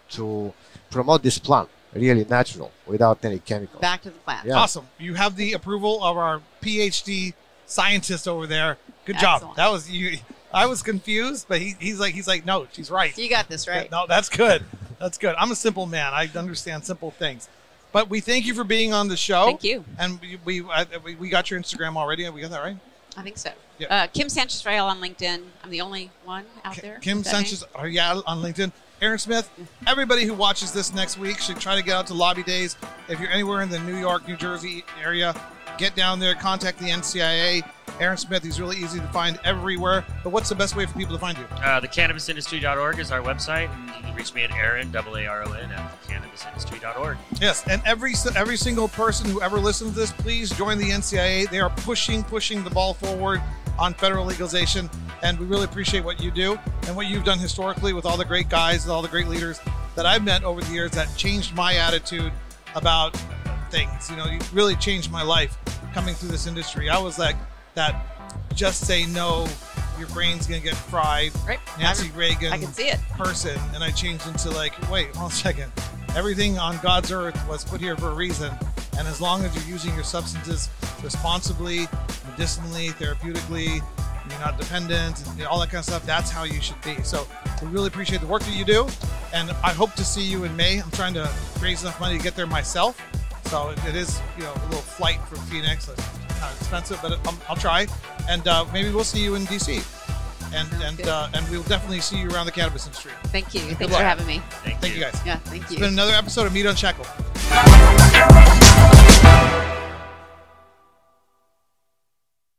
to 0.10 0.54
promote 0.92 1.24
this 1.24 1.38
plant, 1.38 1.70
really 1.94 2.26
natural, 2.26 2.72
without 2.86 3.24
any 3.24 3.40
chemicals. 3.40 3.82
Back 3.82 4.02
to 4.04 4.10
the 4.10 4.20
plant. 4.20 4.48
Yeah. 4.48 4.56
Awesome. 4.56 4.88
You 4.98 5.16
have 5.16 5.36
the 5.36 5.54
approval 5.54 6.04
of 6.04 6.18
our 6.18 6.42
PhD 6.62 7.34
scientist 7.66 8.28
over 8.28 8.48
there. 8.48 8.78
Good 9.06 9.18
job. 9.20 9.38
Excellent. 9.38 9.58
That 9.58 9.72
was 9.72 9.90
you. 9.90 10.18
I 10.54 10.66
was 10.66 10.82
confused, 10.82 11.46
but 11.48 11.60
he, 11.60 11.76
he's 11.80 12.00
like 12.00 12.14
he's 12.14 12.28
like 12.28 12.46
no, 12.46 12.68
she's 12.72 12.90
right. 12.90 13.16
You 13.18 13.30
got 13.30 13.48
this, 13.50 13.68
right? 13.68 13.90
No, 13.92 14.06
that's 14.08 14.30
good. 14.30 14.64
That's 15.00 15.18
good. 15.18 15.36
I'm 15.38 15.52
a 15.52 15.56
simple 15.56 15.86
man. 15.86 16.14
I 16.14 16.30
understand 16.36 16.86
simple 16.86 17.12
things. 17.12 17.48
But 17.92 18.10
we 18.10 18.20
thank 18.20 18.46
you 18.46 18.54
for 18.54 18.64
being 18.64 18.94
on 18.94 19.08
the 19.08 19.18
show. 19.18 19.46
Thank 19.46 19.64
you. 19.64 19.84
And 19.98 20.20
we 20.22 20.40
we, 20.62 20.70
I, 20.70 20.86
we 21.04 21.16
we 21.16 21.30
got 21.30 21.50
your 21.50 21.60
Instagram 21.60 21.98
already. 21.98 22.30
We 22.30 22.42
got 22.42 22.52
that 22.52 22.62
right. 22.62 22.78
I 23.18 23.24
think 23.24 23.38
so. 23.38 23.52
Yeah. 23.80 23.88
Uh, 24.04 24.08
Kim 24.08 24.30
Sanchez 24.30 24.66
Rael 24.66 24.86
on 24.86 25.02
LinkedIn. 25.02 25.42
I'm 25.64 25.70
the 25.70 25.82
only 25.82 26.12
one 26.26 26.46
out 26.64 26.76
Ki- 26.76 26.82
there. 26.82 27.00
Kim 27.00 27.18
with 27.18 27.26
that 27.26 27.34
name. 27.34 27.46
Sanchez, 27.46 27.64
oh, 27.76 27.86
yeah, 27.86 28.22
on 28.28 28.42
LinkedIn. 28.42 28.72
Aaron 29.02 29.18
Smith. 29.18 29.50
Everybody 29.88 30.26
who 30.26 30.34
watches 30.34 30.72
this 30.72 30.94
next 30.94 31.18
week 31.18 31.40
should 31.40 31.60
try 31.60 31.76
to 31.76 31.82
get 31.82 31.96
out 31.96 32.08
to 32.08 32.14
Lobby 32.14 32.44
Days. 32.44 32.76
If 33.08 33.20
you're 33.20 33.32
anywhere 33.32 33.62
in 33.62 33.70
the 33.70 33.80
New 33.80 33.96
York, 33.96 34.28
New 34.28 34.36
Jersey 34.36 34.84
area, 35.02 35.34
get 35.78 35.96
down 35.96 36.20
there. 36.20 36.36
Contact 36.36 36.80
the 36.80 36.90
NCIA. 36.90 37.64
Aaron 38.00 38.18
Smith. 38.18 38.44
He's 38.44 38.60
really 38.60 38.78
easy 38.78 39.00
to 39.00 39.08
find 39.08 39.40
everywhere. 39.44 40.06
But 40.24 40.32
what's 40.32 40.50
the 40.50 40.56
best 40.56 40.76
way 40.76 40.86
for 40.86 40.98
people 40.98 41.16
to 41.16 41.20
find 41.20 41.38
you? 41.38 41.46
Uh, 41.46 41.82
thecannabisindustry.org 41.82 43.00
is 43.00 43.12
our 43.12 43.22
website, 43.22 43.70
and 43.74 43.88
you 43.88 44.02
can 44.04 44.16
reach 44.16 44.34
me 44.34 44.44
at 44.44 44.52
Aaron, 44.52 44.92
double 44.92 45.18
A 45.18 45.26
R 45.26 45.44
O 45.44 45.54
N, 45.54 45.72
at 45.72 46.04
thecannabisindustry.org. 46.04 47.18
Yes, 47.42 47.66
and 47.68 47.82
every 47.86 48.14
every 48.36 48.58
single 48.58 48.90
person 48.90 49.30
who 49.30 49.42
ever 49.42 49.60
listens 49.60 49.94
to 49.94 50.00
this, 50.00 50.12
please 50.12 50.50
join 50.52 50.78
the 50.78 50.90
NCIA. 50.90 51.50
They 51.50 51.60
are 51.60 51.70
pushing 51.70 52.24
pushing 52.24 52.64
the 52.64 52.70
ball 52.70 52.94
forward 52.94 53.42
on 53.78 53.94
federal 53.94 54.26
legalization, 54.26 54.90
and 55.24 55.40
we 55.40 55.46
really 55.46 55.66
appreciate 55.66 56.04
what 56.04 56.22
you 56.22 56.32
do 56.32 56.58
and 56.88 56.96
what 56.96 57.08
you've 57.08 57.24
done 57.24 57.40
historically 57.40 57.94
with 57.94 58.06
all 58.06 58.18
the 58.18 58.26
great 58.26 58.50
guys 58.50 58.84
and 58.84 58.92
all 58.92 59.02
the 59.02 59.08
great 59.08 59.28
leaders 59.28 59.60
that 59.96 60.06
I've 60.06 60.24
met 60.24 60.44
over 60.44 60.62
the 60.62 60.72
years 60.72 60.92
that 60.92 61.16
changed 61.18 61.56
my 61.56 61.76
attitude 61.76 62.32
about 62.76 63.16
things. 63.70 64.10
You 64.10 64.16
know, 64.18 64.26
you 64.26 64.40
really 64.54 64.76
changed 64.76 65.12
my 65.12 65.24
life 65.24 65.58
coming 65.94 66.16
through 66.16 66.30
this 66.30 66.48
industry. 66.48 66.90
I 66.90 67.00
was 67.00 67.20
like 67.20 67.36
that 67.76 68.06
just 68.56 68.86
say 68.86 69.06
no 69.06 69.48
your 70.00 70.08
brain's 70.10 70.48
gonna 70.48 70.62
get 70.62 70.76
fried. 70.76 71.32
Right. 71.46 71.60
Nancy 71.78 72.10
Reagan 72.12 72.54
I 72.54 72.58
can 72.58 72.72
see 72.72 72.88
it. 72.88 73.00
person, 73.12 73.60
and 73.74 73.84
I 73.84 73.92
changed 73.92 74.26
into 74.28 74.50
like, 74.50 74.74
wait, 74.90 75.16
one 75.18 75.30
second. 75.30 75.72
Everything 76.16 76.58
on 76.58 76.80
God's 76.82 77.12
earth 77.12 77.38
was 77.48 77.64
put 77.64 77.82
here 77.82 77.96
for 77.96 78.10
a 78.10 78.14
reason, 78.14 78.52
and 78.98 79.08
as 79.08 79.22
long 79.22 79.44
as 79.44 79.54
you're 79.56 79.66
using 79.66 79.94
your 79.94 80.04
substances 80.04 80.70
responsibly, 81.04 81.88
medicinally, 82.32 82.90
therapeutically, 82.90 83.84
you're 84.32 84.40
not 84.40 84.58
dependent, 84.60 85.26
and 85.28 85.44
all 85.44 85.60
that 85.60 85.68
kind 85.70 85.80
of 85.80 85.86
stuff, 85.86 86.06
that's 86.06 86.30
how 86.32 86.44
you 86.44 86.62
should 86.62 86.82
be. 86.82 87.02
So 87.04 87.28
we 87.62 87.68
really 87.68 87.88
appreciate 87.88 88.22
the 88.22 88.28
work 88.28 88.42
that 88.44 88.56
you 88.56 88.66
do, 88.66 88.88
and 89.34 89.52
I 89.64 89.72
hope 89.74 89.94
to 89.96 90.04
see 90.06 90.22
you 90.24 90.44
in 90.44 90.56
May. 90.56 90.80
I'm 90.82 90.92
trying 90.92 91.14
to 91.16 91.30
raise 91.62 91.82
enough 91.84 92.00
money 92.00 92.18
to 92.18 92.24
get 92.24 92.36
there 92.36 92.48
myself, 92.48 93.02
so 93.46 93.70
it, 93.70 93.80
it 93.86 93.96
is, 93.96 94.20
you 94.38 94.44
know, 94.44 94.54
a 94.54 94.66
little 94.66 94.82
flight 94.82 95.20
from 95.28 95.40
Phoenix. 95.40 95.88
It's 95.88 96.02
kind 96.40 96.52
of 96.54 96.58
expensive, 96.60 97.00
but 97.02 97.20
I'll, 97.28 97.38
I'll 97.50 97.56
try, 97.56 97.88
and 98.30 98.48
uh, 98.48 98.66
maybe 98.74 98.92
we'll 98.92 99.04
see 99.04 99.24
you 99.24 99.36
in 99.36 99.44
DC. 99.44 99.84
And 100.52 100.68
Sounds 100.68 100.84
and 101.00 101.08
uh, 101.08 101.30
and 101.36 101.48
we'll 101.50 101.62
definitely 101.64 102.00
see 102.00 102.18
you 102.20 102.28
around 102.32 102.48
the 102.48 102.52
cannabis 102.52 102.88
industry. 102.88 103.12
Thank 103.26 103.54
you. 103.54 103.62
Thanks 103.62 103.82
luck. 103.82 103.92
for 103.92 104.04
having 104.04 104.26
me. 104.26 104.42
Thank, 104.64 104.80
Thank 104.80 104.96
you 104.96 105.00
guys. 105.00 105.16
Yeah, 105.24 105.38
thank 105.38 105.62
It's 105.64 105.74
you. 105.74 105.80
been 105.80 105.94
another 105.94 106.14
episode 106.14 106.48
of 106.48 106.54
MITA 106.54 106.72
Unshackled. 106.72 107.08